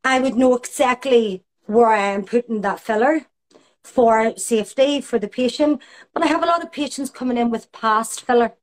I 0.05 0.21
would 0.21 0.35
know 0.35 0.55
exactly 0.55 1.43
where 1.65 1.87
I 1.87 2.07
am 2.13 2.23
putting 2.23 2.61
that 2.61 2.79
filler 2.79 3.27
for 3.85 4.35
safety 4.37 5.01
for 5.01 5.19
the 5.19 5.27
patient. 5.27 5.81
But 6.13 6.23
I 6.23 6.27
have 6.27 6.43
a 6.43 6.47
lot 6.47 6.63
of 6.63 6.71
patients 6.71 7.09
coming 7.09 7.37
in 7.37 7.49
with 7.49 7.71
past 7.71 8.21
filler 8.25 8.53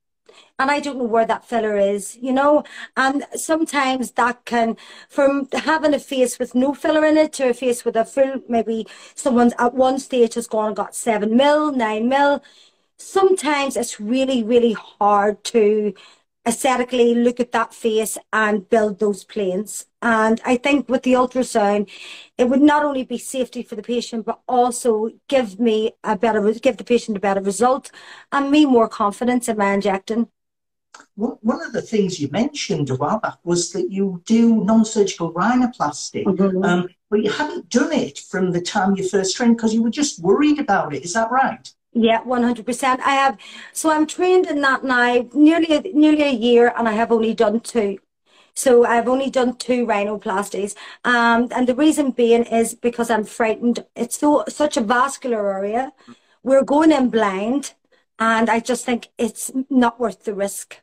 and 0.59 0.71
I 0.71 0.79
don't 0.79 0.97
know 0.97 1.03
where 1.05 1.25
that 1.25 1.45
filler 1.45 1.77
is, 1.77 2.17
you 2.21 2.31
know. 2.31 2.63
And 2.95 3.25
sometimes 3.35 4.11
that 4.11 4.45
can, 4.45 4.77
from 5.09 5.47
having 5.51 5.93
a 5.93 5.99
face 5.99 6.39
with 6.39 6.55
no 6.55 6.73
filler 6.73 7.05
in 7.05 7.17
it 7.17 7.33
to 7.33 7.49
a 7.49 7.53
face 7.53 7.85
with 7.85 7.95
a 7.95 8.05
full, 8.05 8.41
maybe 8.47 8.87
someone's 9.15 9.53
at 9.59 9.73
one 9.73 9.99
stage 9.99 10.35
has 10.35 10.47
gone 10.47 10.67
and 10.67 10.75
got 10.75 10.95
seven 10.95 11.35
mil, 11.35 11.71
nine 11.71 12.07
mil. 12.09 12.43
Sometimes 12.97 13.75
it's 13.75 13.99
really, 13.99 14.43
really 14.43 14.73
hard 14.73 15.43
to 15.45 15.93
aesthetically 16.45 17.15
look 17.15 17.39
at 17.39 17.51
that 17.53 17.73
face 17.73 18.17
and 18.31 18.69
build 18.69 18.99
those 18.99 19.23
planes. 19.23 19.85
And 20.01 20.41
I 20.45 20.57
think 20.57 20.89
with 20.89 21.03
the 21.03 21.13
ultrasound, 21.13 21.89
it 22.37 22.49
would 22.49 22.61
not 22.61 22.83
only 22.83 23.03
be 23.05 23.17
safety 23.17 23.63
for 23.63 23.75
the 23.75 23.81
patient, 23.81 24.25
but 24.25 24.41
also 24.47 25.11
give 25.29 25.59
me 25.59 25.93
a 26.03 26.17
better, 26.17 26.51
give 26.53 26.77
the 26.77 26.83
patient 26.83 27.15
a 27.15 27.21
better 27.21 27.41
result 27.41 27.91
and 28.31 28.51
me 28.51 28.65
more 28.65 28.89
confidence 28.89 29.47
in 29.47 29.57
my 29.57 29.73
injecting. 29.73 30.27
One 31.15 31.65
of 31.65 31.73
the 31.73 31.81
things 31.81 32.19
you 32.19 32.29
mentioned 32.29 32.89
a 32.89 32.95
while 32.95 33.19
back 33.19 33.37
was 33.43 33.71
that 33.71 33.91
you 33.91 34.21
do 34.25 34.63
non-surgical 34.63 35.33
rhinoplasty, 35.33 36.23
mm-hmm. 36.23 36.63
um, 36.63 36.87
but 37.09 37.23
you 37.23 37.31
haven't 37.31 37.69
done 37.69 37.91
it 37.91 38.19
from 38.19 38.51
the 38.51 38.61
time 38.61 38.95
you 38.95 39.07
first 39.07 39.35
trained 39.35 39.57
because 39.57 39.73
you 39.73 39.81
were 39.81 39.89
just 39.89 40.21
worried 40.21 40.59
about 40.59 40.93
it. 40.93 41.03
Is 41.03 41.13
that 41.13 41.31
right? 41.31 41.71
Yeah, 41.93 42.21
one 42.23 42.43
hundred 42.43 42.65
percent. 42.65 43.01
I 43.01 43.11
have. 43.11 43.37
So 43.71 43.91
I'm 43.91 44.07
trained 44.07 44.47
in 44.47 44.61
that 44.61 44.83
now, 44.83 45.27
nearly 45.33 45.91
nearly 45.93 46.23
a 46.23 46.31
year, 46.31 46.73
and 46.75 46.87
I 46.87 46.93
have 46.93 47.11
only 47.11 47.33
done 47.33 47.59
two. 47.59 47.99
So 48.55 48.85
I've 48.85 49.07
only 49.07 49.29
done 49.29 49.57
two 49.57 49.85
rhinoplasties, 49.85 50.75
um, 51.05 51.49
and 51.51 51.67
the 51.67 51.75
reason 51.75 52.11
being 52.11 52.43
is 52.45 52.75
because 52.75 53.09
I'm 53.09 53.23
frightened. 53.23 53.85
It's 53.95 54.17
so 54.17 54.43
such 54.47 54.77
a 54.77 54.81
vascular 54.81 55.53
area. 55.53 55.91
We're 56.43 56.63
going 56.63 56.91
in 56.91 57.09
blind, 57.09 57.73
and 58.19 58.49
I 58.49 58.59
just 58.59 58.85
think 58.85 59.09
it's 59.17 59.51
not 59.69 59.99
worth 59.99 60.23
the 60.23 60.33
risk. 60.33 60.77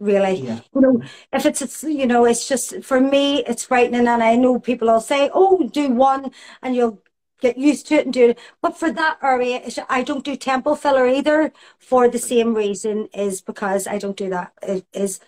Really, 0.00 0.34
yeah. 0.42 0.60
you 0.72 0.80
know, 0.80 1.02
if 1.32 1.44
it's, 1.44 1.60
it's 1.60 1.82
you 1.82 2.06
know, 2.06 2.24
it's 2.24 2.48
just 2.48 2.84
for 2.84 3.00
me, 3.00 3.42
it's 3.44 3.64
frightening, 3.64 4.06
and 4.06 4.22
I 4.22 4.36
know 4.36 4.60
people 4.60 4.86
will 4.88 5.00
say, 5.00 5.28
"Oh, 5.34 5.68
do 5.68 5.90
one, 5.90 6.30
and 6.62 6.76
you'll 6.76 7.02
get 7.40 7.58
used 7.58 7.86
to 7.88 7.94
it 7.94 8.06
and 8.06 8.12
do 8.12 8.30
it. 8.30 8.38
But 8.60 8.76
for 8.76 8.90
that 8.92 9.18
area, 9.22 9.62
I 9.88 10.02
don't 10.02 10.24
do 10.24 10.36
temple 10.36 10.76
filler 10.76 11.06
either 11.06 11.52
for 11.78 12.08
the 12.08 12.18
same 12.18 12.54
reason 12.54 13.08
is 13.14 13.40
because 13.40 13.86
I 13.86 13.98
don't 13.98 14.16
do 14.16 14.30
that. 14.30 14.52
It 14.62 14.86
is, 14.92 15.20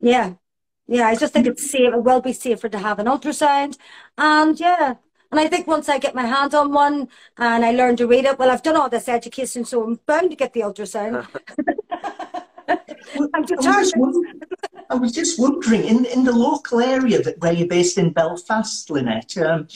yeah. 0.00 0.34
Yeah, 0.88 1.08
I 1.08 1.16
just 1.16 1.32
think 1.32 1.46
it's 1.46 1.62
mm-hmm. 1.62 1.84
safe. 1.84 1.94
It 1.94 2.04
will 2.04 2.20
be 2.20 2.32
safer 2.32 2.68
to 2.68 2.78
have 2.78 3.00
an 3.00 3.06
ultrasound. 3.06 3.76
And 4.16 4.58
yeah, 4.60 4.94
and 5.32 5.40
I 5.40 5.48
think 5.48 5.66
once 5.66 5.88
I 5.88 5.98
get 5.98 6.14
my 6.14 6.24
hand 6.24 6.54
on 6.54 6.72
one 6.72 7.08
and 7.36 7.64
I 7.64 7.72
learn 7.72 7.96
to 7.96 8.06
read 8.06 8.24
it, 8.24 8.38
well, 8.38 8.50
I've 8.50 8.62
done 8.62 8.76
all 8.76 8.88
this 8.88 9.08
education, 9.08 9.64
so 9.64 9.82
I'm 9.82 9.98
bound 10.06 10.30
to 10.30 10.36
get 10.36 10.52
the 10.52 10.60
ultrasound. 10.60 11.26
I'm 13.34 13.44
determined. 13.44 14.44
I 14.90 14.94
was 14.94 15.12
just 15.12 15.38
wondering, 15.38 15.84
in, 15.84 16.04
in 16.06 16.24
the 16.24 16.32
local 16.32 16.80
area 16.80 17.22
that 17.22 17.38
where 17.38 17.52
you're 17.52 17.68
based 17.68 17.98
in 17.98 18.12
Belfast, 18.12 18.88
Lynette, 18.90 19.36
um, 19.38 19.68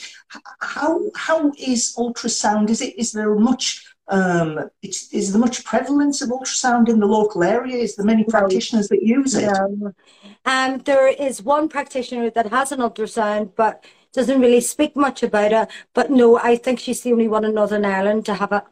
how 0.59 1.01
how 1.15 1.51
is 1.57 1.95
ultrasound? 1.97 2.69
Is 2.69 2.81
it 2.81 2.97
is 2.97 3.11
there 3.11 3.35
much 3.35 3.85
um, 4.07 4.69
is 4.81 5.31
there 5.31 5.39
much 5.39 5.63
prevalence 5.63 6.21
of 6.21 6.29
ultrasound 6.29 6.89
in 6.89 6.99
the 6.99 7.05
local 7.05 7.43
area? 7.43 7.77
Is 7.77 7.95
there 7.95 8.05
many 8.05 8.23
practitioners 8.23 8.89
that 8.89 9.03
use 9.03 9.35
it? 9.35 9.47
Um, 9.49 9.93
um, 10.45 10.79
there 10.79 11.07
is 11.07 11.41
one 11.41 11.69
practitioner 11.69 12.29
that 12.31 12.47
has 12.47 12.71
an 12.71 12.79
ultrasound, 12.79 13.51
but 13.55 13.85
doesn't 14.13 14.41
really 14.41 14.61
speak 14.61 14.95
much 14.95 15.23
about 15.23 15.53
it. 15.53 15.69
But 15.93 16.11
no, 16.11 16.37
I 16.37 16.57
think 16.57 16.79
she's 16.79 17.01
the 17.01 17.13
only 17.13 17.27
one 17.27 17.45
in 17.45 17.53
Northern 17.53 17.85
Ireland 17.85 18.25
to 18.25 18.33
have 18.35 18.51
it. 18.51 18.63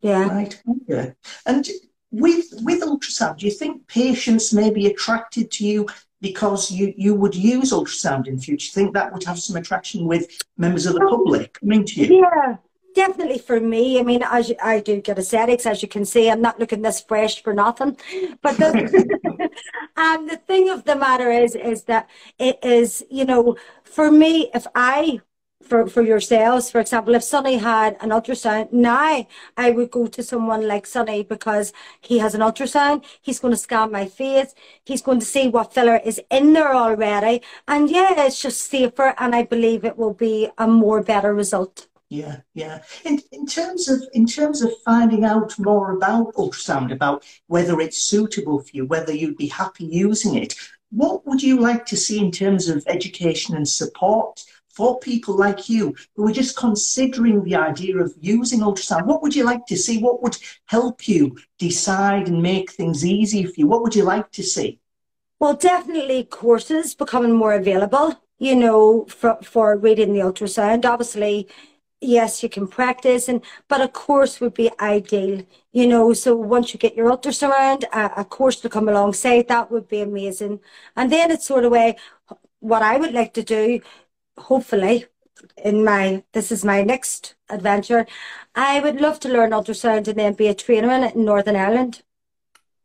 Yeah. 0.00 0.28
Right. 0.28 0.60
Okay. 0.90 1.14
And 1.46 1.68
with 2.12 2.46
with 2.62 2.82
ultrasound, 2.82 3.38
do 3.38 3.46
you 3.46 3.52
think 3.52 3.86
patients 3.88 4.52
may 4.52 4.70
be 4.70 4.86
attracted 4.86 5.50
to 5.52 5.66
you 5.66 5.88
because 6.20 6.70
you, 6.70 6.94
you 6.96 7.14
would 7.14 7.34
use 7.34 7.72
ultrasound 7.72 8.28
in 8.28 8.38
future? 8.38 8.70
Do 8.72 8.80
you 8.80 8.84
think 8.84 8.94
that 8.94 9.12
would 9.12 9.24
have 9.24 9.40
some 9.40 9.56
attraction 9.56 10.06
with 10.06 10.30
members 10.56 10.86
of 10.86 10.94
the 10.94 11.00
public 11.00 11.54
coming 11.54 11.84
to 11.84 12.00
you? 12.00 12.20
Yeah, 12.20 12.56
definitely 12.94 13.38
for 13.38 13.60
me. 13.60 13.98
I 13.98 14.02
mean, 14.04 14.22
as 14.22 14.50
you, 14.50 14.56
I 14.62 14.80
do 14.80 15.00
get 15.00 15.18
aesthetics, 15.18 15.66
as 15.66 15.82
you 15.82 15.88
can 15.88 16.04
see, 16.04 16.30
I'm 16.30 16.40
not 16.40 16.60
looking 16.60 16.82
this 16.82 17.00
fresh 17.00 17.42
for 17.42 17.52
nothing. 17.52 17.96
But 18.40 18.56
the, 18.56 19.50
and 19.96 20.20
um, 20.20 20.28
the 20.28 20.36
thing 20.36 20.70
of 20.70 20.84
the 20.84 20.94
matter 20.94 21.30
is, 21.30 21.56
is 21.56 21.84
that 21.84 22.08
it 22.38 22.58
is, 22.62 23.04
you 23.10 23.24
know, 23.24 23.56
for 23.84 24.10
me, 24.10 24.50
if 24.54 24.66
I 24.74 25.20
for, 25.62 25.86
for 25.86 26.02
yourselves. 26.02 26.70
For 26.70 26.80
example, 26.80 27.14
if 27.14 27.22
Sonny 27.22 27.56
had 27.56 27.96
an 28.00 28.10
ultrasound, 28.10 28.72
now 28.72 29.26
I 29.56 29.70
would 29.70 29.90
go 29.90 30.06
to 30.06 30.22
someone 30.22 30.66
like 30.66 30.86
Sonny 30.86 31.22
because 31.22 31.72
he 32.00 32.18
has 32.18 32.34
an 32.34 32.40
ultrasound. 32.40 33.04
He's 33.20 33.40
going 33.40 33.52
to 33.52 33.58
scan 33.58 33.90
my 33.92 34.06
face. 34.06 34.54
He's 34.84 35.02
going 35.02 35.20
to 35.20 35.26
see 35.26 35.48
what 35.48 35.72
filler 35.72 36.00
is 36.04 36.20
in 36.30 36.52
there 36.52 36.74
already. 36.74 37.42
And 37.66 37.90
yeah, 37.90 38.26
it's 38.26 38.40
just 38.40 38.60
safer. 38.62 39.14
And 39.18 39.34
I 39.34 39.44
believe 39.44 39.84
it 39.84 39.96
will 39.96 40.14
be 40.14 40.50
a 40.58 40.66
more 40.66 41.02
better 41.02 41.34
result. 41.34 41.88
Yeah, 42.08 42.40
yeah. 42.52 42.82
In 43.06 43.22
in 43.32 43.46
terms 43.46 43.88
of 43.88 44.02
in 44.12 44.26
terms 44.26 44.60
of 44.60 44.70
finding 44.84 45.24
out 45.24 45.58
more 45.58 45.92
about 45.92 46.34
ultrasound, 46.34 46.92
about 46.92 47.24
whether 47.46 47.80
it's 47.80 48.02
suitable 48.02 48.60
for 48.60 48.70
you, 48.74 48.84
whether 48.84 49.14
you'd 49.14 49.38
be 49.38 49.46
happy 49.46 49.86
using 49.86 50.34
it, 50.34 50.54
what 50.90 51.26
would 51.26 51.42
you 51.42 51.58
like 51.58 51.86
to 51.86 51.96
see 51.96 52.18
in 52.18 52.30
terms 52.30 52.68
of 52.68 52.84
education 52.86 53.56
and 53.56 53.66
support 53.66 54.44
for 54.72 54.98
people 54.98 55.36
like 55.36 55.68
you 55.68 55.94
who 56.16 56.26
are 56.28 56.32
just 56.32 56.56
considering 56.56 57.44
the 57.44 57.54
idea 57.54 57.96
of 57.98 58.14
using 58.20 58.60
ultrasound? 58.60 59.06
What 59.06 59.22
would 59.22 59.36
you 59.36 59.44
like 59.44 59.66
to 59.66 59.76
see? 59.76 59.98
What 59.98 60.22
would 60.22 60.36
help 60.66 61.06
you 61.06 61.36
decide 61.58 62.28
and 62.28 62.42
make 62.42 62.72
things 62.72 63.04
easy 63.04 63.44
for 63.44 63.54
you? 63.56 63.66
What 63.66 63.82
would 63.82 63.94
you 63.94 64.04
like 64.04 64.30
to 64.32 64.42
see? 64.42 64.80
Well, 65.38 65.54
definitely 65.54 66.24
courses 66.24 66.94
becoming 66.94 67.32
more 67.32 67.54
available, 67.54 68.14
you 68.38 68.54
know, 68.54 69.06
for, 69.06 69.38
for 69.42 69.76
reading 69.76 70.12
the 70.12 70.20
ultrasound. 70.20 70.84
Obviously, 70.84 71.48
yes, 72.00 72.42
you 72.42 72.48
can 72.48 72.66
practice, 72.68 73.28
and 73.28 73.42
but 73.68 73.80
a 73.80 73.88
course 73.88 74.40
would 74.40 74.54
be 74.54 74.70
ideal, 74.80 75.44
you 75.72 75.86
know. 75.86 76.12
So 76.12 76.36
once 76.36 76.72
you 76.72 76.78
get 76.78 76.96
your 76.96 77.10
ultrasound, 77.10 77.84
a, 77.92 78.20
a 78.20 78.24
course 78.24 78.60
to 78.60 78.68
come 78.68 78.88
alongside 78.88 79.48
that 79.48 79.70
would 79.70 79.88
be 79.88 80.00
amazing. 80.00 80.60
And 80.96 81.10
then 81.10 81.30
it's 81.30 81.46
sort 81.46 81.64
of 81.64 81.72
way 81.72 81.96
what 82.60 82.82
I 82.82 82.96
would 82.96 83.12
like 83.12 83.34
to 83.34 83.42
do 83.42 83.80
hopefully 84.38 85.06
in 85.56 85.84
my 85.84 86.22
this 86.32 86.52
is 86.52 86.64
my 86.64 86.82
next 86.82 87.34
adventure 87.48 88.06
i 88.54 88.80
would 88.80 89.00
love 89.00 89.18
to 89.18 89.28
learn 89.28 89.50
ultrasound 89.50 90.06
and 90.08 90.18
then 90.18 90.34
be 90.34 90.46
a 90.46 90.54
trainer 90.54 90.90
in 90.90 91.24
northern 91.24 91.56
ireland 91.56 92.02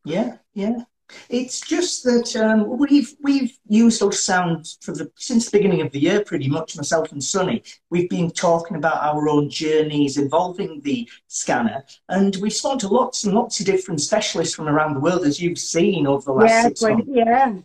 yeah 0.04 0.38
yeah 0.54 0.84
it's 1.30 1.62
just 1.62 2.04
that 2.04 2.36
um, 2.36 2.78
we've 2.78 3.16
we've 3.22 3.58
used 3.68 4.02
ultrasound 4.02 4.78
for 4.82 4.94
the 4.94 5.10
since 5.16 5.46
the 5.50 5.58
beginning 5.58 5.82
of 5.82 5.92
the 5.92 6.00
year, 6.00 6.24
pretty 6.24 6.50
much. 6.50 6.76
Myself 6.76 7.12
and 7.12 7.24
Sonny, 7.24 7.64
we've 7.90 8.10
been 8.10 8.30
talking 8.30 8.78
about 8.78 9.02
our 9.02 9.30
own 9.30 9.50
journeys 9.50 10.18
involving 10.18 10.82
the 10.82 11.10
scanner, 11.28 11.86
and 12.10 12.36
we've 12.38 12.54
spoken 12.54 12.80
to 12.80 12.88
lots 12.90 13.24
and 13.24 13.34
lots 13.34 13.60
of 13.60 13.66
different 13.66 14.02
specialists 14.02 14.56
from 14.56 14.68
around 14.68 14.96
the 14.96 15.00
world, 15.00 15.26
as 15.26 15.42
you've 15.42 15.60
seen 15.60 16.08
over 16.08 16.26
the 16.26 16.34
last 16.34 16.50
yeah, 16.50 16.62
six 16.64 16.82
months. 16.82 17.08
Yeah, 17.10 17.56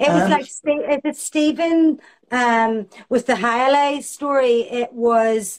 it 0.00 0.10
was 0.10 0.22
um, 0.22 0.30
like 0.30 0.46
is 0.46 1.00
it 1.04 1.16
Stephen 1.16 2.00
um, 2.30 2.86
with 3.08 3.26
the 3.26 3.34
Hyalase 3.34 4.04
story? 4.04 4.62
It 4.62 4.92
was 4.92 5.58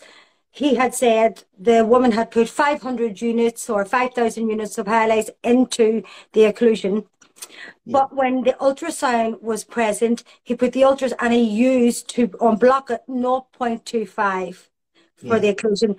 he 0.50 0.76
had 0.76 0.94
said 0.94 1.44
the 1.58 1.86
woman 1.86 2.12
had 2.12 2.32
put 2.32 2.50
500 2.50 3.22
units 3.22 3.70
or 3.70 3.86
5,000 3.86 4.50
units 4.50 4.78
of 4.78 4.86
Hyalase 4.88 5.30
into 5.44 6.04
the 6.34 6.42
occlusion. 6.42 7.06
Yeah. 7.86 7.94
But 7.94 8.16
when 8.16 8.44
the 8.44 8.54
ultrasound 8.54 9.42
was 9.42 9.64
present, 9.64 10.24
he 10.44 10.56
put 10.56 10.74
the 10.74 10.82
ultrasound 10.82 11.16
and 11.20 11.34
he 11.34 11.44
used 11.44 12.10
to 12.10 12.28
unblock 12.28 12.90
it 12.90 13.02
0.25 13.08 14.68
for 15.16 15.26
yeah. 15.26 15.40
the 15.40 15.54
occlusion 15.54 15.98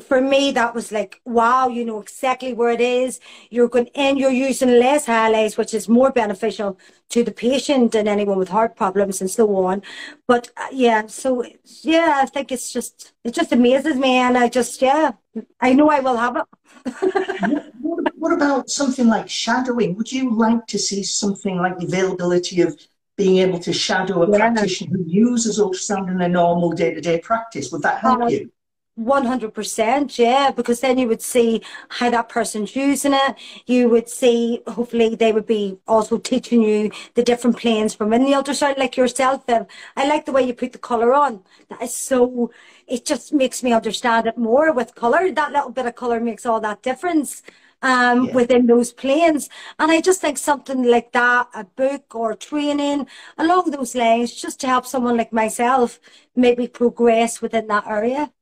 for 0.00 0.20
me, 0.20 0.52
that 0.52 0.74
was 0.74 0.92
like, 0.92 1.20
wow, 1.24 1.68
you 1.68 1.84
know 1.84 2.00
exactly 2.00 2.52
where 2.52 2.70
it 2.70 2.80
is. 2.80 3.18
You're 3.50 3.68
going 3.68 3.86
in, 3.94 4.18
you're 4.18 4.30
using 4.30 4.68
less 4.68 5.06
Hyalase, 5.06 5.56
which 5.56 5.72
is 5.72 5.88
more 5.88 6.10
beneficial 6.10 6.78
to 7.10 7.24
the 7.24 7.32
patient 7.32 7.94
and 7.94 8.06
anyone 8.06 8.38
with 8.38 8.50
heart 8.50 8.76
problems 8.76 9.20
and 9.20 9.30
so 9.30 9.56
on. 9.64 9.82
But 10.26 10.50
uh, 10.56 10.66
yeah, 10.70 11.06
so 11.06 11.44
yeah, 11.82 12.20
I 12.22 12.26
think 12.26 12.52
it's 12.52 12.72
just, 12.72 13.12
it 13.24 13.32
just 13.32 13.52
amazes 13.52 13.96
me. 13.96 14.16
And 14.16 14.36
I 14.36 14.48
just, 14.48 14.82
yeah, 14.82 15.12
I 15.60 15.72
know 15.72 15.88
I 15.90 16.00
will 16.00 16.16
have 16.16 16.36
it. 16.36 17.72
what, 17.80 18.14
what 18.16 18.32
about 18.32 18.68
something 18.68 19.08
like 19.08 19.30
shadowing? 19.30 19.96
Would 19.96 20.12
you 20.12 20.34
like 20.34 20.66
to 20.66 20.78
see 20.78 21.02
something 21.02 21.56
like 21.56 21.78
the 21.78 21.86
availability 21.86 22.60
of 22.60 22.78
being 23.16 23.38
able 23.38 23.58
to 23.60 23.72
shadow 23.72 24.22
a 24.22 24.30
yeah. 24.30 24.36
practitioner 24.36 24.98
who 24.98 25.04
uses 25.06 25.58
ultrasound 25.58 26.10
in 26.10 26.18
their 26.18 26.28
normal 26.28 26.72
day 26.72 26.92
to 26.92 27.00
day 27.00 27.18
practice? 27.18 27.72
Would 27.72 27.82
that 27.82 28.00
help 28.00 28.22
uh, 28.22 28.26
you? 28.26 28.52
100%, 28.98 30.18
yeah, 30.18 30.50
because 30.50 30.80
then 30.80 30.96
you 30.96 31.06
would 31.06 31.20
see 31.20 31.62
how 31.90 32.08
that 32.08 32.30
person's 32.30 32.74
using 32.74 33.12
it. 33.12 33.36
You 33.66 33.90
would 33.90 34.08
see, 34.08 34.62
hopefully, 34.66 35.14
they 35.14 35.32
would 35.32 35.46
be 35.46 35.78
also 35.86 36.16
teaching 36.18 36.62
you 36.62 36.90
the 37.14 37.22
different 37.22 37.58
planes 37.58 37.94
from 37.94 38.14
in 38.14 38.24
the 38.24 38.32
ultrasound, 38.32 38.78
like 38.78 38.96
yourself. 38.96 39.44
And 39.48 39.66
I 39.96 40.08
like 40.08 40.24
the 40.24 40.32
way 40.32 40.42
you 40.44 40.54
put 40.54 40.72
the 40.72 40.78
colour 40.78 41.12
on. 41.12 41.42
That 41.68 41.82
is 41.82 41.94
so, 41.94 42.50
it 42.86 43.04
just 43.04 43.34
makes 43.34 43.62
me 43.62 43.72
understand 43.72 44.26
it 44.26 44.38
more 44.38 44.72
with 44.72 44.94
colour. 44.94 45.30
That 45.30 45.52
little 45.52 45.70
bit 45.70 45.86
of 45.86 45.94
colour 45.94 46.18
makes 46.18 46.46
all 46.46 46.60
that 46.60 46.82
difference 46.82 47.42
um, 47.82 48.26
yeah. 48.26 48.32
within 48.32 48.66
those 48.66 48.92
planes. 48.94 49.50
And 49.78 49.92
I 49.92 50.00
just 50.00 50.22
think 50.22 50.38
something 50.38 50.82
like 50.84 51.12
that, 51.12 51.48
a 51.54 51.64
book 51.64 52.14
or 52.14 52.34
training 52.34 53.06
along 53.36 53.72
those 53.72 53.94
lines, 53.94 54.32
just 54.32 54.58
to 54.60 54.68
help 54.68 54.86
someone 54.86 55.18
like 55.18 55.32
myself 55.34 56.00
maybe 56.34 56.66
progress 56.66 57.42
within 57.42 57.66
that 57.66 57.86
area. 57.86 58.32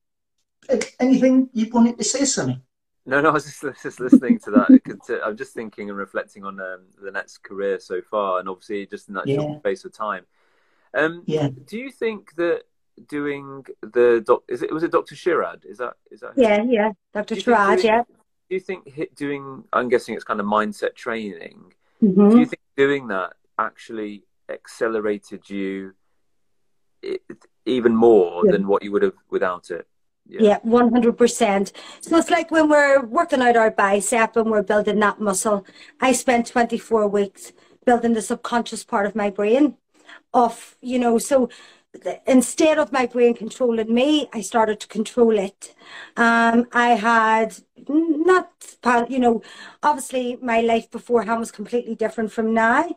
Anything 1.01 1.49
you 1.53 1.69
wanted 1.73 1.99
to 1.99 2.05
say, 2.05 2.25
Sonny? 2.25 2.61
No, 3.07 3.21
no, 3.21 3.29
I 3.31 3.33
was 3.33 3.45
just, 3.45 3.83
just 3.83 4.01
listening 4.01 4.39
to 4.41 4.51
that. 4.53 5.21
I'm 5.25 5.37
just 5.37 5.53
thinking 5.53 5.91
and 5.91 5.99
reflecting 5.99 6.45
on 6.45 6.59
um, 6.59 6.87
Lynette's 7.03 7.37
career 7.37 7.79
so 7.79 8.01
far, 8.01 8.39
and 8.39 8.49
obviously 8.49 8.87
just 8.87 9.09
in 9.09 9.15
that 9.15 9.27
yeah. 9.27 9.37
short 9.37 9.59
space 9.61 9.85
of 9.85 9.93
time. 9.93 10.25
Um, 10.95 11.23
yeah. 11.27 11.49
Do 11.67 11.77
you 11.77 11.91
think 11.91 12.35
that 12.37 12.63
doing 13.09 13.65
the 13.83 14.23
doc 14.25 14.43
is 14.49 14.63
it 14.63 14.73
was 14.73 14.85
it 14.85 14.93
Dr. 14.93 15.15
Shirad? 15.15 15.67
Is 15.67 15.79
that 15.79 15.95
is 16.11 16.21
that? 16.21 16.33
Yeah, 16.37 16.63
yeah, 16.63 16.93
Dr. 17.13 17.35
Shirad. 17.35 17.77
Doing, 17.77 17.87
yeah. 17.87 18.03
Do 18.49 18.55
you 18.55 18.61
think 18.61 19.15
doing? 19.17 19.65
I'm 19.73 19.89
guessing 19.89 20.15
it's 20.15 20.25
kind 20.25 20.41
of 20.41 20.47
mindset 20.47 20.95
training. 20.95 21.73
Mm-hmm. 22.03 22.31
Do 22.31 22.39
you 22.39 22.47
think 22.47 22.63
doing 22.77 23.09
that 23.09 23.35
actually 23.59 24.25
accelerated 24.49 25.49
you 25.51 25.95
even 27.67 27.95
more 27.95 28.43
yeah. 28.47 28.53
than 28.53 28.67
what 28.67 28.83
you 28.83 28.93
would 28.93 29.03
have 29.03 29.15
without 29.31 29.71
it? 29.71 29.87
Yeah, 30.27 30.59
one 30.63 30.91
hundred 30.93 31.19
percent. 31.19 31.73
So 32.01 32.17
it's 32.17 32.31
like 32.31 32.51
when 32.51 32.69
we're 32.69 33.05
working 33.05 33.43
out 33.43 33.57
our 33.57 33.71
bicep 33.71 34.37
and 34.37 34.51
we're 34.51 34.63
building 34.63 34.99
that 35.01 35.21
muscle. 35.21 35.67
I 36.01 36.13
spent 36.13 36.47
twenty 36.47 36.79
four 36.79 37.07
weeks 37.07 37.53
building 37.85 38.15
the 38.15 38.23
subconscious 38.23 38.85
part 38.85 39.07
of 39.07 39.15
my 39.15 39.31
brain. 39.31 39.77
Of 40.33 40.77
you 40.81 40.99
know, 40.99 41.19
so 41.19 41.49
instead 42.27 42.79
of 42.79 42.93
my 42.93 43.07
brain 43.07 43.35
controlling 43.35 43.93
me, 43.95 44.29
I 44.33 44.41
started 44.41 44.81
to 44.81 44.89
control 44.89 45.39
it. 45.39 45.75
Um, 46.17 46.67
I 46.73 46.91
had 46.91 47.57
not, 47.89 48.51
you 49.09 49.19
know, 49.19 49.43
obviously 49.83 50.37
my 50.43 50.61
life 50.61 50.91
beforehand 50.91 51.41
was 51.41 51.53
completely 51.53 51.95
different 51.95 52.33
from 52.33 52.53
now. 52.55 52.97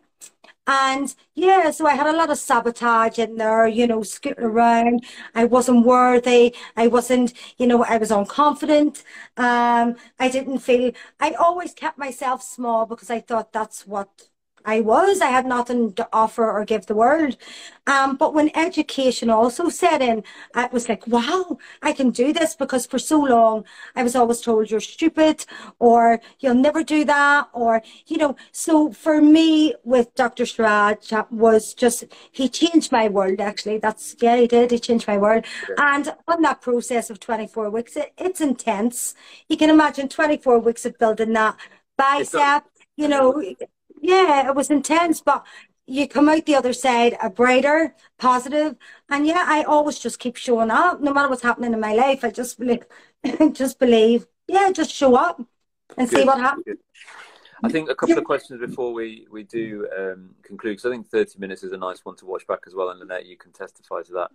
And 0.70 1.16
yeah, 1.34 1.72
so 1.72 1.88
I 1.88 1.94
had 1.96 2.08
a 2.08 2.18
lot 2.18 2.30
of 2.30 2.38
sabotage 2.38 3.18
in 3.20 3.38
there, 3.38 3.68
you 3.68 3.88
know, 3.88 4.04
scooting 4.04 4.44
around. 4.44 5.06
I 5.34 5.46
wasn't 5.46 5.86
worthy. 5.86 6.56
I 6.76 6.88
wasn't, 6.88 7.34
you 7.58 7.68
know, 7.68 7.84
I 7.86 7.98
was 7.98 8.10
unconfident. 8.12 9.04
Um, 9.38 9.96
I 10.20 10.28
didn't 10.30 10.60
feel, 10.60 10.92
I 11.22 11.32
always 11.32 11.74
kept 11.74 11.98
myself 11.98 12.42
small 12.44 12.86
because 12.86 13.10
I 13.10 13.22
thought 13.22 13.54
that's 13.54 13.88
what 13.88 14.10
I 14.68 14.82
was. 14.82 15.22
I 15.22 15.28
had 15.28 15.46
nothing 15.46 15.94
to 15.94 16.08
offer 16.12 16.52
or 16.52 16.66
give 16.66 16.86
the 16.88 16.94
world. 16.94 17.38
Um, 17.88 18.18
but 18.18 18.34
when 18.34 18.52
education 18.54 19.30
also 19.30 19.70
set 19.70 20.02
in, 20.02 20.24
I 20.54 20.68
was 20.74 20.90
like, 20.90 21.08
wow, 21.08 21.58
I 21.82 21.94
can 21.94 22.12
do 22.12 22.34
this 22.34 22.54
because 22.54 22.86
for 22.86 23.00
so 23.00 23.18
long 23.18 23.64
I 23.96 24.04
was 24.04 24.14
always 24.14 24.42
told 24.42 24.70
you're 24.70 24.82
stupid 24.82 25.46
or 25.80 26.20
you'll 26.42 26.54
never 26.56 26.84
do 26.84 27.06
that 27.06 27.48
or, 27.54 27.82
you 28.08 28.18
know, 28.18 28.36
so 28.52 28.92
for 28.92 29.22
me 29.22 29.74
with 29.86 30.14
Dr. 30.16 30.44
Shirad 30.44 31.32
was 31.32 31.74
just, 31.74 32.04
he 32.34 32.50
changed 32.50 32.92
my 32.92 33.08
world 33.08 33.40
actually. 33.40 33.78
That's, 33.78 34.18
yeah, 34.22 34.36
he 34.36 34.48
did. 34.48 34.72
He 34.72 34.80
changed 34.80 35.08
my 35.08 35.18
world. 35.18 35.46
Yeah. 35.70 35.96
And 35.96 36.14
on 36.28 36.42
that 36.42 36.60
process 36.60 37.10
of 37.10 37.22
24 37.22 37.70
weeks, 37.70 37.96
it, 37.96 38.12
it's 38.18 38.42
intense. 38.42 39.16
You 39.48 39.56
can 39.56 39.70
imagine 39.70 40.10
24 40.10 40.60
weeks 40.60 40.86
of 40.86 41.00
building 41.00 41.32
that 41.34 41.56
bicep, 41.98 42.66
you 42.98 43.08
know, 43.08 43.42
yeah, 44.02 44.48
it 44.48 44.56
was 44.56 44.70
intense, 44.70 45.22
but 45.22 45.46
you 45.86 46.08
come 46.08 46.28
out 46.30 46.46
the 46.46 46.56
other 46.56 46.74
side 46.74 47.18
a 47.22 47.30
brighter, 47.30 47.96
positive, 48.18 48.76
and 49.10 49.26
yeah, 49.26 49.46
I 49.48 49.64
always 49.64 50.00
just 50.00 50.20
keep 50.20 50.36
showing 50.36 50.70
up, 50.70 51.02
no 51.02 51.14
matter 51.14 51.30
what's 51.30 51.44
happening 51.44 51.74
in 51.74 51.80
my 51.80 51.94
life. 51.94 52.24
I 52.24 52.32
just 52.32 52.60
believe, 52.60 52.86
just 53.54 53.80
believe, 53.80 54.28
yeah, 54.48 54.72
just 54.72 54.92
show 54.92 55.16
up 55.16 55.42
and 55.98 56.10
Good. 56.10 56.20
see 56.20 56.26
what 56.26 56.40
happens. 56.40 56.66
Good. 56.66 56.80
I 57.64 57.70
think 57.70 57.90
a 57.90 57.96
couple 57.96 58.18
of 58.18 58.24
questions 58.24 58.60
before 58.60 58.94
we 58.94 59.28
we 59.32 59.44
do 59.44 59.88
um, 59.98 60.36
conclude, 60.44 60.74
because 60.74 60.86
I 60.86 60.92
think 60.92 61.08
thirty 61.08 61.40
minutes 61.40 61.64
is 61.64 61.72
a 61.72 61.78
nice 61.78 62.04
one 62.04 62.16
to 62.18 62.26
watch 62.26 62.46
back 62.46 62.60
as 62.68 62.76
well, 62.76 62.90
and 62.90 63.00
Lynette, 63.00 63.26
you 63.26 63.38
can 63.38 63.52
testify 63.52 64.04
to 64.04 64.14
that. 64.14 64.32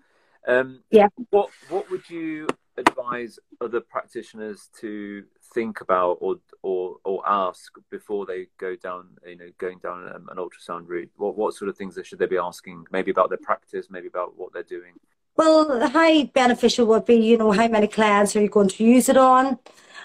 Um, 0.49 0.83
yeah. 0.91 1.09
What 1.31 1.51
What 1.69 1.89
would 1.91 2.09
you 2.11 2.49
advise 2.77 3.39
other 3.61 3.81
practitioners 3.81 4.71
to 4.81 5.25
think 5.55 5.81
about 5.81 6.19
or 6.21 6.37
or 6.63 6.97
or 7.05 7.23
ask 7.27 7.73
before 7.91 8.25
they 8.25 8.47
go 8.59 8.75
down 8.77 9.09
you 9.27 9.37
know 9.37 9.51
going 9.59 9.79
down 9.79 10.07
an, 10.07 10.27
an 10.31 10.37
ultrasound 10.37 10.87
route? 10.87 11.11
What 11.17 11.37
what 11.37 11.55
sort 11.55 11.69
of 11.69 11.77
things 11.77 11.99
should 12.05 12.19
they 12.19 12.27
be 12.27 12.39
asking? 12.39 12.85
Maybe 12.91 13.11
about 13.11 13.29
their 13.29 13.39
practice 13.39 13.89
maybe 13.91 14.09
about 14.09 14.37
what 14.37 14.53
they're 14.53 14.63
doing 14.63 14.95
well 15.37 15.89
how 15.89 16.25
beneficial 16.25 16.87
would 16.87 17.05
be 17.05 17.17
you 17.17 17.39
know 17.39 17.53
how 17.53 17.69
many 17.69 17.87
clients 17.87 18.35
are 18.37 18.43
you 18.43 18.49
going 18.49 18.69
to 18.69 18.85
use 18.85 19.09
it 19.09 19.17
on 19.17 19.59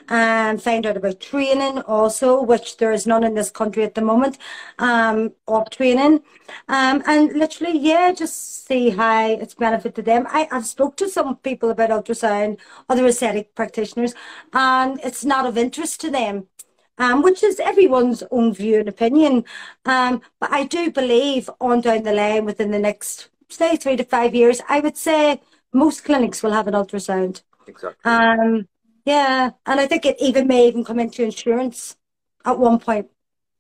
and 0.10 0.62
find 0.62 0.86
out 0.86 0.98
about 0.98 1.20
training 1.20 1.80
also, 1.82 2.42
which 2.42 2.78
there 2.78 2.92
is 2.92 3.06
none 3.06 3.24
in 3.24 3.34
this 3.34 3.52
country 3.52 3.84
at 3.84 3.96
the 3.96 4.02
moment, 4.02 4.38
um, 4.80 5.34
of 5.48 5.70
training. 5.70 6.22
Um, 6.70 7.04
and 7.06 7.34
literally, 7.34 7.78
yeah, 7.78 8.14
just 8.14 8.66
see 8.66 8.90
how 8.92 9.28
it's 9.28 9.54
benefited 9.56 10.06
them. 10.06 10.26
I, 10.30 10.48
I've 10.52 10.66
spoke 10.66 10.96
to 10.98 11.10
some 11.10 11.36
people 11.38 11.70
about 11.70 11.90
ultrasound, 11.90 12.60
other 12.90 13.06
aesthetic 13.06 13.54
practitioners, 13.56 14.14
and 14.54 15.00
it's 15.04 15.26
not 15.26 15.46
of 15.46 15.58
interest 15.58 16.02
to 16.02 16.12
them. 16.12 16.48
Um, 17.00 17.22
which 17.22 17.44
is 17.44 17.60
everyone's 17.60 18.24
own 18.32 18.56
view 18.56 18.80
and 18.80 18.90
opinion. 18.90 19.46
Um, 19.86 20.20
but 20.40 20.52
I 20.52 20.64
do 20.64 20.90
believe 20.90 21.48
on 21.62 21.82
down 21.82 22.02
the 22.02 22.12
line 22.12 22.44
within 22.44 22.72
the 22.72 22.80
next, 22.80 23.30
say, 23.50 23.76
three 23.76 23.96
to 23.98 24.04
five 24.04 24.36
years, 24.36 24.62
I 24.68 24.80
would 24.80 24.98
say 24.98 25.42
most 25.74 26.04
clinics 26.04 26.44
will 26.44 26.54
have 26.54 26.68
an 26.68 26.74
ultrasound. 26.74 27.42
Exactly. 27.68 28.12
Um, 28.12 28.68
yeah, 29.06 29.52
and 29.66 29.80
I 29.80 29.88
think 29.88 30.06
it 30.06 30.18
even 30.20 30.48
may 30.48 30.68
even 30.68 30.84
come 30.84 31.00
into 31.00 31.24
insurance 31.24 31.96
at 32.44 32.60
one 32.60 32.80
point. 32.80 33.08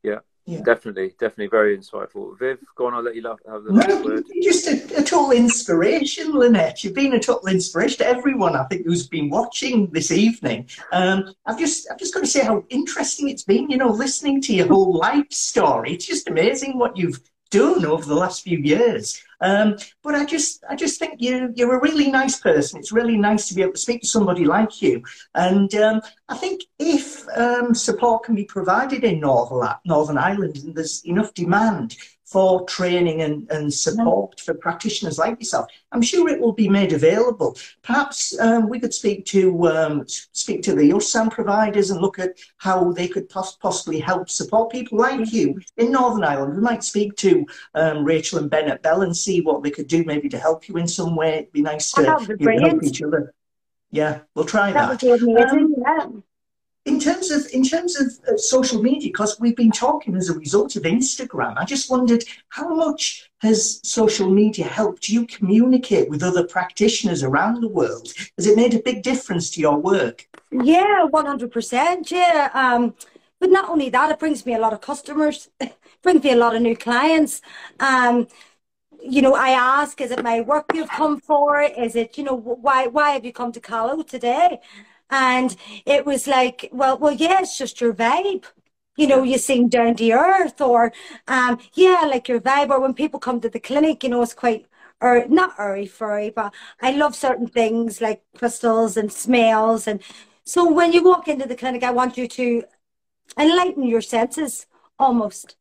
Yeah, 0.03 0.19
yeah. 0.45 0.61
definitely, 0.61 1.13
definitely 1.19 1.47
very 1.47 1.77
insightful. 1.77 2.37
Viv, 2.37 2.59
go 2.75 2.87
on, 2.87 2.93
I'll 2.93 3.01
let 3.01 3.15
you 3.15 3.25
have 3.25 3.63
the 3.63 3.71
last 3.71 4.03
word. 4.03 4.25
Just 4.41 4.67
a, 4.67 4.99
a, 4.99 5.03
total 5.03 5.31
inspiration, 5.31 6.33
Lynette. 6.33 6.83
You've 6.83 6.93
been 6.93 7.13
a 7.13 7.19
total 7.19 7.47
inspiration 7.47 7.99
to 7.99 8.07
everyone, 8.07 8.55
I 8.55 8.65
think, 8.65 8.85
who's 8.85 9.07
been 9.07 9.29
watching 9.29 9.89
this 9.91 10.11
evening. 10.11 10.69
Um, 10.91 11.33
I've 11.45 11.59
just, 11.59 11.89
I've 11.89 11.99
just 11.99 12.13
got 12.13 12.21
to 12.21 12.27
say 12.27 12.43
how 12.43 12.65
interesting 12.69 13.29
it's 13.29 13.43
been. 13.43 13.69
You 13.69 13.77
know, 13.77 13.89
listening 13.89 14.41
to 14.43 14.53
your 14.53 14.67
whole 14.67 14.97
life 14.97 15.31
story. 15.31 15.93
It's 15.93 16.07
just 16.07 16.29
amazing 16.29 16.77
what 16.77 16.97
you've 16.97 17.21
done 17.49 17.85
over 17.85 18.05
the 18.05 18.15
last 18.15 18.43
few 18.43 18.57
years. 18.57 19.21
Um, 19.39 19.77
but 20.03 20.15
I 20.15 20.25
just, 20.25 20.63
I 20.69 20.75
just 20.75 20.99
think 20.99 21.21
you, 21.21 21.53
you're 21.55 21.75
a 21.75 21.81
really 21.81 22.09
nice 22.09 22.39
person. 22.39 22.79
It's 22.79 22.91
really 22.91 23.17
nice 23.17 23.47
to 23.47 23.53
be 23.53 23.61
able 23.61 23.73
to 23.73 23.79
speak 23.79 24.01
to 24.01 24.07
somebody 24.07 24.45
like 24.45 24.81
you. 24.81 25.03
And 25.35 25.73
um, 25.75 26.01
I 26.27 26.37
think 26.37 26.63
if 26.79 27.27
um, 27.37 27.75
support 27.75 28.23
can 28.23 28.35
be 28.35 28.45
provided 28.45 29.03
in 29.03 29.19
Northern, 29.19 29.69
Northern 29.85 30.17
Ireland 30.17 30.57
and 30.57 30.75
there's 30.75 31.05
enough 31.05 31.33
demand 31.33 31.97
for 32.27 32.65
training 32.65 33.21
and, 33.21 33.49
and 33.51 33.73
support 33.73 34.37
for 34.41 34.53
practitioners 34.53 35.17
like 35.17 35.39
yourself. 35.39 35.65
I'm 35.93 36.01
sure 36.01 36.27
it 36.27 36.41
will 36.41 36.51
be 36.51 36.67
made 36.67 36.91
available. 36.91 37.57
Perhaps 37.83 38.37
um, 38.39 38.67
we 38.67 38.81
could 38.81 38.93
speak 38.93 39.25
to 39.27 39.67
um, 39.69 40.05
speak 40.07 40.61
to 40.63 40.75
the 40.75 40.89
ultrasound 40.89 41.31
providers 41.31 41.89
and 41.89 42.01
look 42.01 42.19
at 42.19 42.37
how 42.57 42.91
they 42.91 43.07
could 43.07 43.29
pos- 43.29 43.55
possibly 43.55 43.99
help 43.99 44.29
support 44.29 44.73
people 44.73 44.97
like 44.97 45.31
you 45.31 45.57
in 45.77 45.93
Northern 45.93 46.25
Ireland. 46.25 46.55
We 46.55 46.61
might 46.61 46.83
speak 46.83 47.15
to 47.17 47.45
um, 47.75 48.03
Rachel 48.03 48.39
and 48.39 48.49
Bennett 48.49 48.81
Bell 48.81 49.03
and 49.03 49.15
see 49.15 49.39
what 49.39 49.63
they 49.63 49.71
could 49.71 49.87
do 49.87 50.03
maybe 50.03 50.27
to 50.27 50.37
help 50.37 50.67
you 50.67 50.75
in 50.75 50.87
some 50.87 51.15
way. 51.15 51.35
It'd 51.35 51.53
be 51.53 51.61
nice 51.61 51.91
to 51.93 52.01
you 52.01 52.45
know, 52.45 52.59
help 52.59 52.83
each 52.83 53.01
other. 53.01 53.33
Yeah, 53.89 54.19
we'll 54.35 54.43
try 54.43 54.73
that. 54.73 54.99
that. 55.85 56.23
In 56.87 56.99
terms 56.99 57.31
of 57.31 57.45
in 57.51 57.63
terms 57.63 57.99
of 57.99 58.07
uh, 58.27 58.37
social 58.37 58.81
media, 58.81 59.09
because 59.09 59.39
we've 59.39 59.55
been 59.55 59.71
talking 59.71 60.15
as 60.15 60.29
a 60.29 60.37
result 60.37 60.75
of 60.77 60.83
Instagram, 60.83 61.53
I 61.57 61.65
just 61.65 61.91
wondered 61.91 62.23
how 62.49 62.73
much 62.73 63.29
has 63.39 63.81
social 63.83 64.29
media 64.29 64.65
helped 64.65 65.09
you 65.09 65.27
communicate 65.27 66.09
with 66.09 66.23
other 66.23 66.43
practitioners 66.47 67.21
around 67.23 67.61
the 67.61 67.67
world? 67.67 68.07
Has 68.37 68.47
it 68.47 68.55
made 68.55 68.73
a 68.73 68.79
big 68.79 69.03
difference 69.03 69.49
to 69.51 69.59
your 69.59 69.77
work? 69.77 70.27
Yeah, 70.51 71.03
one 71.03 71.25
hundred 71.25 71.51
percent. 71.51 72.09
Yeah, 72.09 72.49
um, 72.53 72.95
but 73.39 73.51
not 73.51 73.69
only 73.69 73.89
that, 73.89 74.11
it 74.11 74.19
brings 74.19 74.45
me 74.45 74.53
a 74.55 74.59
lot 74.59 74.73
of 74.73 74.81
customers, 74.81 75.49
brings 76.01 76.23
me 76.23 76.31
a 76.31 76.37
lot 76.37 76.55
of 76.55 76.61
new 76.61 76.75
clients. 76.75 77.41
Um, 77.81 78.27
you 79.03 79.21
know, 79.21 79.35
I 79.35 79.49
ask, 79.49 80.01
is 80.01 80.11
it 80.11 80.23
my 80.23 80.41
work 80.41 80.65
you've 80.73 80.89
come 80.89 81.19
for? 81.19 81.61
Is 81.61 81.95
it, 81.95 82.17
you 82.17 82.23
know, 82.23 82.35
why 82.35 82.87
why 82.87 83.11
have 83.11 83.25
you 83.25 83.33
come 83.33 83.51
to 83.51 83.59
Callow 83.59 84.01
today? 84.03 84.59
And 85.09 85.55
it 85.85 86.05
was 86.05 86.27
like, 86.27 86.69
well, 86.71 86.97
well, 86.97 87.13
yeah, 87.13 87.39
it's 87.41 87.57
just 87.57 87.81
your 87.81 87.93
vibe. 87.93 88.45
You 88.97 89.07
know, 89.07 89.23
you 89.23 89.37
sing 89.37 89.69
down 89.69 89.95
to 89.97 90.11
earth 90.11 90.59
or, 90.59 90.91
um, 91.27 91.59
yeah, 91.73 92.01
like 92.07 92.27
your 92.27 92.39
vibe. 92.41 92.69
Or 92.71 92.79
when 92.79 92.93
people 92.93 93.19
come 93.19 93.39
to 93.41 93.49
the 93.49 93.59
clinic, 93.59 94.03
you 94.03 94.09
know, 94.09 94.21
it's 94.21 94.33
quite 94.33 94.65
or 94.99 95.25
not 95.27 95.53
airy 95.59 95.85
furry, 95.85 96.29
but 96.31 96.53
I 96.81 96.91
love 96.91 97.15
certain 97.15 97.47
things 97.47 98.01
like 98.01 98.23
crystals 98.35 98.97
and 98.97 99.11
smells. 99.11 99.87
And 99.87 100.01
so 100.43 100.71
when 100.71 100.91
you 100.93 101.03
walk 101.03 101.27
into 101.27 101.47
the 101.47 101.55
clinic, 101.55 101.83
I 101.83 101.91
want 101.91 102.17
you 102.17 102.27
to 102.27 102.63
enlighten 103.37 103.83
your 103.83 104.01
senses 104.01 104.65
almost. 104.99 105.55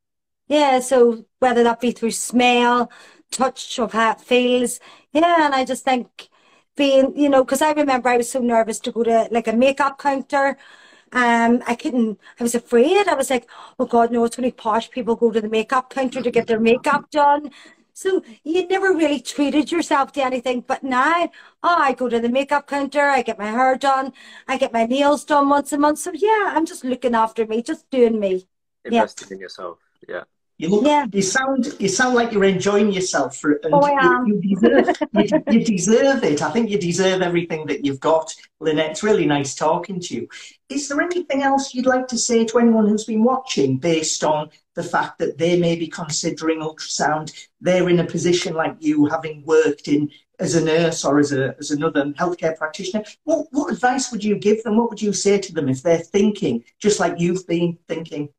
Yeah, 0.49 0.81
so 0.81 1.25
whether 1.41 1.63
that 1.65 1.81
be 1.81 1.91
through 1.93 2.13
smell, 2.13 2.91
touch 3.31 3.79
of 3.79 3.93
how 3.93 4.13
it 4.13 4.21
feels. 4.21 4.81
Yeah, 5.13 5.45
and 5.47 5.55
I 5.55 5.65
just 5.65 5.85
think 5.85 6.29
being, 6.77 7.17
you 7.17 7.29
know, 7.29 7.45
because 7.45 7.63
I 7.63 7.73
remember 7.73 8.09
I 8.09 8.19
was 8.19 8.31
so 8.31 8.41
nervous 8.41 8.79
to 8.81 8.93
go 8.93 9.03
to 9.03 9.29
like 9.31 9.49
a 9.49 9.53
makeup 9.53 9.99
counter. 9.99 10.57
Um, 11.13 11.63
I 11.67 11.75
couldn't, 11.75 12.19
I 12.39 12.43
was 12.43 12.55
afraid. 12.55 13.09
I 13.09 13.15
was 13.15 13.31
like, 13.31 13.49
oh 13.79 13.87
God, 13.87 14.11
no, 14.13 14.25
it's 14.25 14.39
only 14.39 14.53
posh 14.53 14.91
people 14.91 15.17
go 15.17 15.31
to 15.31 15.41
the 15.41 15.49
makeup 15.49 15.91
counter 15.91 16.23
to 16.23 16.31
get 16.31 16.47
their 16.47 16.61
makeup 16.61 17.11
done. 17.11 17.51
So 17.93 18.23
you 18.45 18.67
never 18.67 18.93
really 18.93 19.21
treated 19.21 19.73
yourself 19.73 20.13
to 20.13 20.25
anything. 20.25 20.61
But 20.61 20.83
now, 20.83 21.31
oh, 21.63 21.77
I 21.79 21.95
go 21.95 22.11
to 22.11 22.21
the 22.21 22.29
makeup 22.29 22.67
counter, 22.67 23.01
I 23.01 23.23
get 23.23 23.39
my 23.39 23.47
hair 23.47 23.77
done, 23.77 24.13
I 24.47 24.59
get 24.59 24.73
my 24.73 24.85
nails 24.85 25.25
done 25.25 25.49
once 25.49 25.73
a 25.73 25.79
month. 25.79 26.01
So 26.01 26.13
yeah, 26.13 26.53
I'm 26.55 26.67
just 26.67 26.85
looking 26.85 27.15
after 27.15 27.47
me, 27.47 27.63
just 27.63 27.89
doing 27.91 28.21
me. 28.21 28.47
Investing 28.85 29.29
yeah. 29.31 29.35
in 29.35 29.41
yourself. 29.41 29.79
Yeah. 30.07 30.25
You 30.59 30.71
look, 30.71 30.87
yeah. 30.87 31.07
you 31.13 31.21
sound, 31.21 31.75
you 31.79 31.89
sound 31.89 32.15
like 32.15 32.33
you're 32.33 32.45
enjoying 32.45 32.91
yourself. 32.91 33.37
For, 33.37 33.61
and 33.63 33.75
oh, 33.75 33.81
I 33.81 33.91
am. 34.03 34.27
You, 34.27 34.41
you, 34.43 34.57
deserve, 34.57 34.97
you, 35.13 35.43
you, 35.51 35.65
deserve 35.65 36.25
it. 36.25 36.41
I 36.41 36.51
think 36.51 36.71
you 36.71 36.79
deserve 36.79 37.21
everything 37.21 37.67
that 37.67 37.85
you've 37.85 38.01
got, 38.01 38.35
Lynette. 38.61 38.93
It's 38.93 39.03
really 39.03 39.27
nice 39.27 39.55
talking 39.55 40.01
to 40.01 40.15
you. 40.15 40.29
Is 40.71 40.89
there 40.89 41.03
anything 41.03 41.43
else 41.43 41.75
you'd 41.75 41.85
like 41.85 42.09
to 42.09 42.17
say 42.17 42.47
to 42.47 42.59
anyone 42.59 42.89
who's 42.89 43.05
been 43.05 43.23
watching, 43.23 43.77
based 43.77 44.25
on 44.25 44.49
the 44.75 44.83
fact 44.83 45.19
that 45.19 45.37
they 45.37 45.61
may 45.61 45.77
be 45.77 45.89
considering 45.89 46.61
ultrasound? 46.61 47.33
They're 47.61 47.91
in 47.91 48.01
a 48.01 48.07
position 48.07 48.55
like 48.55 48.77
you, 48.81 49.05
having 49.07 49.45
worked 49.45 49.89
in 49.89 50.11
as 50.39 50.55
a 50.55 50.65
nurse 50.65 51.05
or 51.05 51.19
as 51.19 51.33
a 51.33 51.55
as 51.59 51.71
another 51.71 52.07
healthcare 52.13 52.57
practitioner. 52.57 53.05
What 53.25 53.47
what 53.51 53.73
advice 53.73 54.11
would 54.11 54.25
you 54.25 54.39
give 54.39 54.63
them? 54.63 54.79
What 54.79 54.89
would 54.89 55.03
you 55.03 55.13
say 55.13 55.39
to 55.39 55.53
them 55.53 55.69
if 55.69 55.83
they're 55.83 55.99
thinking 55.99 56.65
just 56.79 56.99
like 56.99 57.19
you've 57.19 57.47
been 57.47 57.79
thinking? 57.89 58.31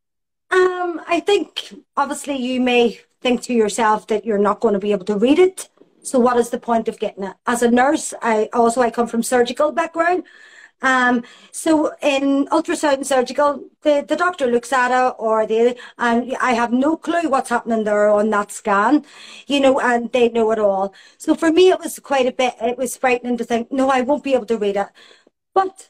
Um, 0.49 1.01
I 1.07 1.19
think 1.19 1.73
obviously 1.95 2.38
you 2.38 2.62
may 2.62 2.99
think 3.21 3.41
to 3.43 3.53
yourself 3.53 4.07
that 4.07 4.25
you're 4.25 4.38
not 4.38 4.60
going 4.60 4.73
to 4.73 4.79
be 4.79 4.91
able 4.91 5.05
to 5.05 5.17
read 5.17 5.39
it. 5.39 5.69
So 6.01 6.19
what 6.19 6.38
is 6.38 6.49
the 6.49 6.60
point 6.60 6.88
of 6.88 6.99
getting 6.99 7.25
it? 7.25 7.36
As 7.45 7.62
a 7.62 7.69
nurse, 7.69 8.13
I 8.21 8.49
also 8.53 8.81
I 8.81 8.91
come 8.91 9.07
from 9.07 9.23
surgical 9.23 9.71
background. 9.71 10.23
Um, 10.81 11.23
so 11.51 11.91
in 12.01 12.45
ultrasound 12.47 13.05
surgical, 13.05 13.67
the, 13.81 14.05
the 14.07 14.15
doctor 14.15 14.47
looks 14.47 14.71
at 14.71 14.91
it 14.91 15.15
or 15.17 15.45
they, 15.47 15.75
and 15.97 16.36
I 16.39 16.53
have 16.53 16.71
no 16.71 16.95
clue 16.95 17.29
what's 17.29 17.49
happening 17.49 17.83
there 17.83 18.10
on 18.10 18.29
that 18.29 18.51
scan, 18.51 19.03
you 19.47 19.60
know, 19.60 19.79
and 19.79 20.12
they 20.12 20.29
know 20.29 20.51
it 20.51 20.60
all. 20.60 20.93
So 21.17 21.33
for 21.36 21.51
me, 21.51 21.71
it 21.71 21.79
was 21.79 21.99
quite 21.99 22.27
a 22.27 22.31
bit, 22.31 22.53
it 22.62 22.77
was 22.77 22.95
frightening 22.95 23.38
to 23.38 23.43
think, 23.43 23.71
no, 23.71 23.89
I 23.89 24.01
won't 24.01 24.23
be 24.23 24.36
able 24.36 24.45
to 24.45 24.57
read 24.57 24.77
it. 24.77 24.88
But 25.53 25.89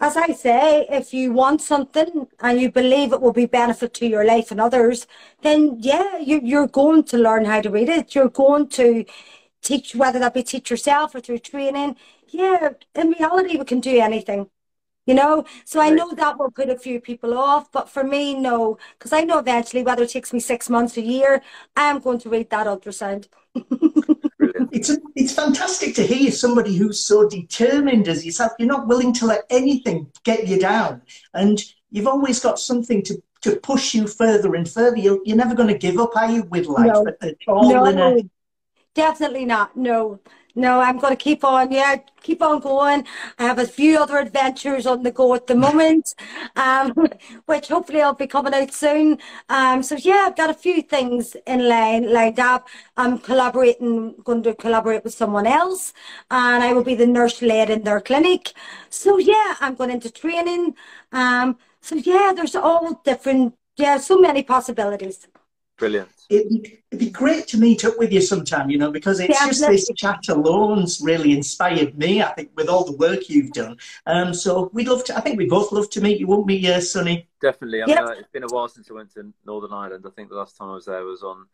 as 0.00 0.16
I 0.16 0.32
say, 0.32 0.86
if 0.90 1.12
you 1.12 1.32
want 1.32 1.60
something 1.60 2.28
and 2.40 2.60
you 2.60 2.70
believe 2.70 3.12
it 3.12 3.20
will 3.20 3.32
be 3.32 3.46
benefit 3.46 3.94
to 3.94 4.06
your 4.06 4.24
life 4.24 4.50
and 4.50 4.60
others, 4.60 5.06
then 5.42 5.76
yeah, 5.80 6.18
you, 6.18 6.40
you're 6.42 6.68
going 6.68 7.02
to 7.04 7.18
learn 7.18 7.44
how 7.44 7.60
to 7.60 7.70
read 7.70 7.88
it. 7.88 8.14
You're 8.14 8.28
going 8.28 8.68
to 8.70 9.04
teach, 9.62 9.94
whether 9.96 10.18
that 10.20 10.34
be 10.34 10.42
teach 10.42 10.70
yourself 10.70 11.14
or 11.14 11.20
through 11.20 11.38
training. 11.38 11.96
Yeah, 12.28 12.70
in 12.94 13.10
reality, 13.10 13.56
we 13.56 13.64
can 13.64 13.80
do 13.80 13.98
anything. 14.00 14.50
You 15.06 15.14
know, 15.14 15.46
so 15.64 15.80
I 15.80 15.88
know 15.90 16.12
that 16.14 16.38
will 16.38 16.50
put 16.50 16.68
a 16.68 16.78
few 16.78 17.00
people 17.00 17.36
off, 17.38 17.72
but 17.72 17.88
for 17.88 18.04
me, 18.04 18.34
no, 18.34 18.76
because 18.98 19.12
I 19.12 19.22
know 19.22 19.38
eventually, 19.38 19.82
whether 19.82 20.02
it 20.02 20.10
takes 20.10 20.34
me 20.34 20.40
six 20.40 20.68
months, 20.68 20.98
a 20.98 21.00
year, 21.00 21.42
I 21.74 21.84
am 21.90 22.00
going 22.00 22.18
to 22.20 22.28
read 22.28 22.50
that 22.50 22.66
ultrasound. 22.66 23.28
it's 24.72 24.90
a, 24.90 24.98
it's 25.14 25.34
fantastic 25.34 25.94
to 25.96 26.06
hear 26.06 26.30
somebody 26.30 26.76
who's 26.76 27.00
so 27.00 27.28
determined 27.28 28.08
as 28.08 28.24
yourself. 28.24 28.52
You're 28.58 28.68
not 28.68 28.86
willing 28.86 29.12
to 29.14 29.26
let 29.26 29.44
anything 29.50 30.10
get 30.24 30.46
you 30.46 30.58
down, 30.58 31.02
and 31.34 31.62
you've 31.90 32.06
always 32.06 32.40
got 32.40 32.58
something 32.58 33.02
to 33.04 33.22
to 33.40 33.56
push 33.56 33.94
you 33.94 34.06
further 34.06 34.54
and 34.54 34.68
further. 34.68 34.96
You're, 34.96 35.20
you're 35.24 35.36
never 35.36 35.54
going 35.54 35.68
to 35.68 35.78
give 35.78 35.98
up, 35.98 36.16
are 36.16 36.30
you, 36.30 36.42
with 36.44 36.66
life 36.66 36.92
no. 36.92 37.06
at, 37.22 37.36
all? 37.46 37.92
No, 37.92 38.22
definitely 38.94 39.44
not. 39.44 39.76
No, 39.76 40.20
no, 40.54 40.80
I'm 40.80 40.98
going 40.98 41.12
to 41.16 41.22
keep 41.22 41.44
on. 41.44 41.70
Yeah, 41.70 41.96
keep 42.22 42.42
on 42.42 42.60
going. 42.60 43.06
I 43.38 43.44
have 43.44 43.58
a 43.58 43.66
few 43.66 43.98
other 43.98 44.18
adventures 44.18 44.86
on 44.86 45.02
the 45.04 45.12
go 45.12 45.34
at 45.34 45.46
the 45.46 45.54
moment, 45.54 46.14
um, 46.56 46.92
which 47.46 47.68
hopefully 47.68 48.02
I'll 48.02 48.14
be 48.14 48.26
coming 48.26 48.54
out 48.54 48.72
soon. 48.72 49.18
Um, 49.48 49.82
so 49.82 49.96
yeah, 49.96 50.24
I've 50.26 50.36
got 50.36 50.50
a 50.50 50.54
few 50.54 50.82
things 50.82 51.36
in 51.46 51.68
line 51.68 52.12
lined 52.12 52.40
up. 52.40 52.68
I'm 52.96 53.18
collaborating, 53.18 54.14
going 54.24 54.42
to 54.44 54.54
collaborate 54.54 55.04
with 55.04 55.14
someone 55.14 55.46
else, 55.46 55.92
and 56.30 56.62
I 56.64 56.72
will 56.72 56.84
be 56.84 56.94
the 56.96 57.06
nurse 57.06 57.40
led 57.40 57.70
in 57.70 57.82
their 57.84 58.00
clinic. 58.00 58.52
So 58.90 59.18
yeah, 59.18 59.54
I'm 59.60 59.76
going 59.76 59.90
into 59.90 60.10
training. 60.10 60.74
Um, 61.12 61.58
so 61.80 61.94
yeah, 61.94 62.32
there's 62.34 62.56
all 62.56 63.00
different. 63.04 63.54
Yeah, 63.76 63.98
so 63.98 64.18
many 64.18 64.42
possibilities. 64.42 65.28
Brilliant. 65.78 66.08
It'd, 66.28 66.66
it'd 66.90 66.98
be 66.98 67.10
great 67.10 67.46
to 67.48 67.56
meet 67.56 67.84
up 67.84 67.98
with 67.98 68.12
you 68.12 68.20
sometime, 68.20 68.68
you 68.68 68.78
know, 68.78 68.90
because 68.90 69.20
it's 69.20 69.38
just 69.38 69.60
this 69.60 69.88
chat 69.96 70.28
alone's 70.28 71.00
really 71.00 71.32
inspired 71.32 71.96
me, 71.96 72.20
I 72.20 72.32
think, 72.32 72.50
with 72.56 72.68
all 72.68 72.84
the 72.84 72.96
work 72.96 73.30
you've 73.30 73.52
done. 73.52 73.78
Um, 74.04 74.34
so 74.34 74.70
we'd 74.74 74.88
love 74.88 75.04
to, 75.04 75.16
I 75.16 75.20
think 75.20 75.38
we 75.38 75.46
both 75.46 75.70
love 75.72 75.88
to 75.90 76.00
meet 76.00 76.18
you, 76.18 76.26
won't 76.26 76.46
we, 76.46 76.70
uh, 76.70 76.80
Sonny? 76.80 77.28
Definitely. 77.40 77.82
I 77.82 77.86
mean, 77.86 77.98
uh, 77.98 78.10
it's 78.10 78.28
been 78.28 78.42
a 78.42 78.48
while 78.48 78.68
since 78.68 78.90
I 78.90 78.94
went 78.94 79.14
to 79.14 79.32
Northern 79.46 79.72
Ireland. 79.72 80.04
I 80.06 80.10
think 80.10 80.28
the 80.28 80.34
last 80.36 80.56
time 80.56 80.68
I 80.68 80.74
was 80.74 80.86
there 80.86 81.04
was 81.04 81.22
on, 81.22 81.46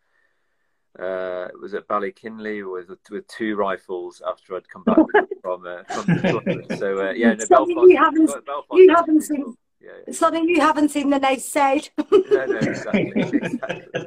uh, 0.99 1.49
was 1.61 1.75
at 1.75 1.87
Ballykinler 1.89 2.71
with 2.73 2.97
with 3.11 3.27
two 3.27 3.57
rifles 3.57 4.23
after 4.27 4.57
I'd 4.57 4.69
come 4.69 4.85
back 4.85 4.97
from, 5.43 5.67
uh, 5.67 5.83
from 5.85 6.15
the 6.15 6.21
tournament. 6.23 6.79
So, 6.79 7.09
uh, 7.09 7.11
yeah, 7.11 7.35
no, 7.35 7.47
Belfast, 7.47 7.69
you 7.69 7.97
haven't, 7.97 8.47
Belfast 8.47 8.67
you 8.73 8.95
haven't 8.95 9.21
seen 9.23 9.57
yeah, 9.85 10.13
Something 10.13 10.49
you 10.49 10.61
haven't 10.61 10.91
seen 10.91 11.11
the 11.11 11.19
nice 11.19 11.47
side. 11.47 11.89
no, 12.11 12.47
no, 12.47 12.57
exactly. 12.57 13.13
exactly. 13.15 14.07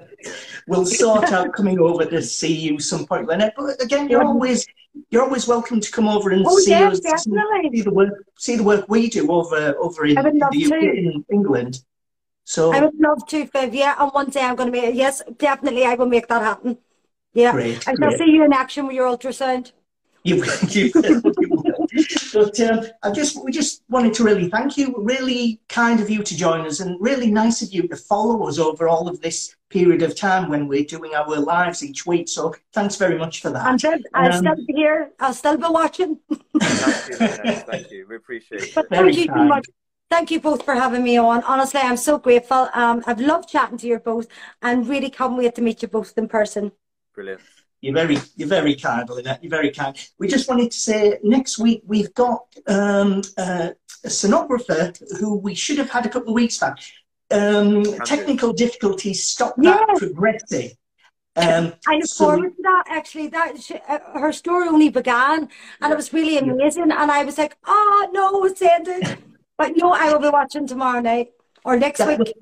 we'll 0.68 0.86
sort 0.86 1.32
out 1.32 1.54
coming 1.54 1.80
over 1.80 2.06
to 2.06 2.22
see 2.22 2.54
you 2.54 2.80
some 2.80 3.06
point, 3.06 3.28
Lynette. 3.28 3.54
But 3.56 3.82
again, 3.82 4.10
you're 4.10 4.24
always 4.24 4.66
you're 5.10 5.24
always 5.24 5.48
welcome 5.48 5.80
to 5.80 5.92
come 5.92 6.08
over 6.08 6.32
and 6.32 6.46
oh, 6.48 6.58
see 6.58 6.72
yes, 6.72 7.06
us, 7.06 7.24
see 7.24 7.82
the 7.82 7.92
work, 7.92 8.26
see 8.38 8.56
the 8.56 8.64
work 8.64 8.86
we 8.88 9.10
do 9.10 9.32
over 9.32 9.76
over 9.78 10.06
in, 10.06 10.18
in 10.18 10.40
the 10.40 10.46
UK, 10.46 10.84
in 10.84 11.26
England. 11.32 11.84
So 12.44 12.72
I 12.74 12.82
would 12.82 13.00
love 13.00 13.28
to, 13.28 13.46
Viv. 13.46 13.76
Yeah, 13.76 13.96
and 14.00 14.12
one 14.12 14.30
day 14.30 14.42
I'm 14.42 14.56
going 14.56 14.72
to 14.72 14.82
make. 14.82 14.96
Yes, 14.96 15.22
definitely, 15.38 15.86
I 15.86 15.96
will 15.96 16.08
make 16.08 16.28
that 16.28 16.42
happen. 16.42 16.78
Yeah, 17.34 17.52
great, 17.52 17.88
I 17.88 17.94
shall 17.94 18.18
see 18.18 18.32
you 18.32 18.44
in 18.44 18.54
action 18.54 18.88
with 18.88 18.96
your 18.96 19.08
ultrasound. 19.08 19.74
You, 20.24 20.44
you, 20.70 20.92
you 20.94 21.47
but 22.34 22.60
um, 22.60 22.86
I 23.04 23.12
just 23.12 23.44
we 23.44 23.52
just 23.52 23.84
wanted 23.90 24.14
to 24.16 24.24
really 24.24 24.50
thank 24.50 24.78
you. 24.78 24.94
Really 24.98 25.60
kind 25.70 26.00
of 26.00 26.10
you 26.10 26.24
to 26.24 26.38
join 26.38 26.66
us, 26.66 26.80
and 26.80 27.00
really 27.00 27.32
nice 27.32 27.62
of 27.62 27.72
you 27.72 27.88
to 27.88 27.96
follow 27.96 28.48
us 28.48 28.60
over 28.60 28.88
all 28.88 29.08
of 29.08 29.22
this 29.22 29.56
period 29.70 30.02
of 30.02 30.16
time 30.16 30.50
when 30.50 30.68
we're 30.68 30.86
doing 30.86 31.14
our 31.14 31.38
lives 31.40 31.84
each 31.84 32.06
week. 32.06 32.30
So 32.30 32.54
thanks 32.74 32.96
very 32.96 33.18
much 33.18 33.42
for 33.42 33.50
that. 33.50 33.84
And 33.84 34.06
I'll 34.14 34.32
um, 34.32 34.38
still 34.40 34.66
be 34.66 34.74
here. 34.74 35.12
I'll 35.20 35.34
still 35.34 35.58
be 35.58 35.68
watching. 35.68 36.20
thank 36.60 37.10
you. 37.10 37.16
Thank 37.18 37.92
you. 37.92 38.06
We 38.08 38.16
appreciate 38.16 38.64
it. 38.64 38.76
But 38.76 38.90
thank 38.90 39.18
you 39.18 39.26
so 39.26 39.44
much. 39.44 39.68
Thank 40.10 40.32
you 40.32 40.40
both 40.40 40.64
for 40.64 40.74
having 40.74 41.04
me 41.04 41.18
on. 41.18 41.44
Honestly, 41.44 41.82
I'm 41.82 41.98
so 41.98 42.18
grateful. 42.18 42.70
Um, 42.74 43.04
I've 43.06 43.20
loved 43.20 43.50
chatting 43.50 43.78
to 43.80 43.88
you 43.88 44.00
both 44.00 44.28
and 44.62 44.88
really 44.88 45.10
can't 45.10 45.38
wait 45.38 45.56
to 45.56 45.62
meet 45.62 45.82
you 45.82 45.90
both 45.90 46.18
in 46.18 46.30
person. 46.30 46.72
Brilliant. 47.14 47.42
You're 47.82 47.94
very, 47.94 48.18
you're 48.36 48.48
very 48.48 48.76
kind, 48.76 49.08
Lynette. 49.10 49.44
You're 49.44 49.52
very 49.52 49.72
kind. 49.72 49.96
We 50.18 50.28
just 50.28 50.50
wanted 50.50 50.72
to 50.72 50.80
say 50.80 51.20
next 51.24 51.60
week 51.60 51.84
we've 51.86 52.14
got 52.14 52.46
um, 52.68 53.22
uh, 53.38 53.70
a 54.04 54.08
sonographer 54.08 54.98
who 55.20 55.36
we 55.36 55.54
should 55.54 55.78
have 55.78 55.90
had 55.90 56.06
a 56.06 56.10
couple 56.10 56.30
of 56.30 56.36
weeks 56.36 56.58
back. 56.58 56.80
Um, 57.30 57.84
technical 58.06 58.54
difficulties 58.54 59.24
stop 59.24 59.56
that 59.58 59.86
yes. 59.90 60.00
progressing. 60.00 60.72
Um, 61.36 61.74
I 61.88 61.98
look 61.98 62.06
so 62.06 62.26
forward 62.26 62.56
to 62.56 62.62
that. 62.64 62.86
Actually, 62.90 63.28
that 63.28 63.62
she, 63.62 63.76
uh, 63.88 64.00
her 64.20 64.32
story 64.32 64.68
only 64.68 64.90
began, 64.90 65.42
and 65.42 65.50
yeah. 65.82 65.92
it 65.92 65.96
was 65.96 66.12
really 66.12 66.38
amazing. 66.38 66.90
Yeah. 66.90 67.04
And 67.04 67.12
I 67.12 67.24
was 67.24 67.38
like, 67.38 67.58
"Oh 67.66 68.10
no, 68.12 68.44
it's 68.46 68.62
ended." 68.62 69.18
but 69.58 69.74
no, 69.76 69.92
I 69.92 70.12
will 70.12 70.20
be 70.20 70.30
watching 70.30 70.66
tomorrow 70.66 71.00
night 71.00 71.34
or 71.64 71.78
next 71.78 72.00
that 72.00 72.18
week. 72.18 72.34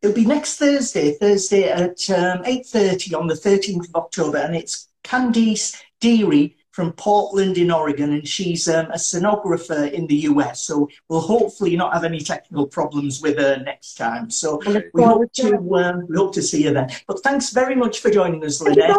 It'll 0.00 0.14
be 0.14 0.24
next 0.24 0.56
Thursday, 0.58 1.12
Thursday 1.14 1.68
at 1.68 2.08
um, 2.10 2.44
8.30 2.44 3.18
on 3.18 3.26
the 3.26 3.34
13th 3.34 3.88
of 3.88 3.94
October, 3.96 4.38
and 4.38 4.54
it's 4.54 4.88
Candice 5.02 5.76
Deary 6.00 6.56
from 6.70 6.92
Portland 6.92 7.58
in 7.58 7.72
Oregon, 7.72 8.12
and 8.12 8.28
she's 8.28 8.68
um, 8.68 8.86
a 8.86 8.96
sonographer 8.96 9.90
in 9.90 10.06
the 10.06 10.14
US. 10.30 10.64
So 10.64 10.88
we'll 11.08 11.20
hopefully 11.20 11.74
not 11.76 11.92
have 11.92 12.04
any 12.04 12.20
technical 12.20 12.68
problems 12.68 13.20
with 13.20 13.38
her 13.38 13.60
next 13.64 13.94
time. 13.94 14.30
So 14.30 14.60
we 14.94 15.02
hope 15.02 15.32
to 15.32 15.56
um, 15.74 16.06
we 16.08 16.16
hope 16.16 16.32
to 16.34 16.42
see 16.42 16.62
you 16.62 16.72
then. 16.72 16.90
But 17.08 17.20
thanks 17.24 17.50
very 17.50 17.74
much 17.74 17.98
for 17.98 18.10
joining 18.12 18.44
us, 18.44 18.60
Lynette. 18.60 18.94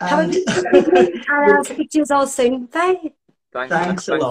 Have 0.00 0.30
a 0.30 0.32
good 0.32 0.74
evening, 0.74 1.22
and 1.28 1.52
I'll 1.52 1.64
speak 1.64 1.90
to 1.90 1.98
you 1.98 2.04
all 2.10 2.26
soon. 2.26 2.64
Bye. 2.66 3.12
Thanks, 3.52 3.74
thanks 3.74 4.08
a 4.08 4.14
lot. 4.14 4.20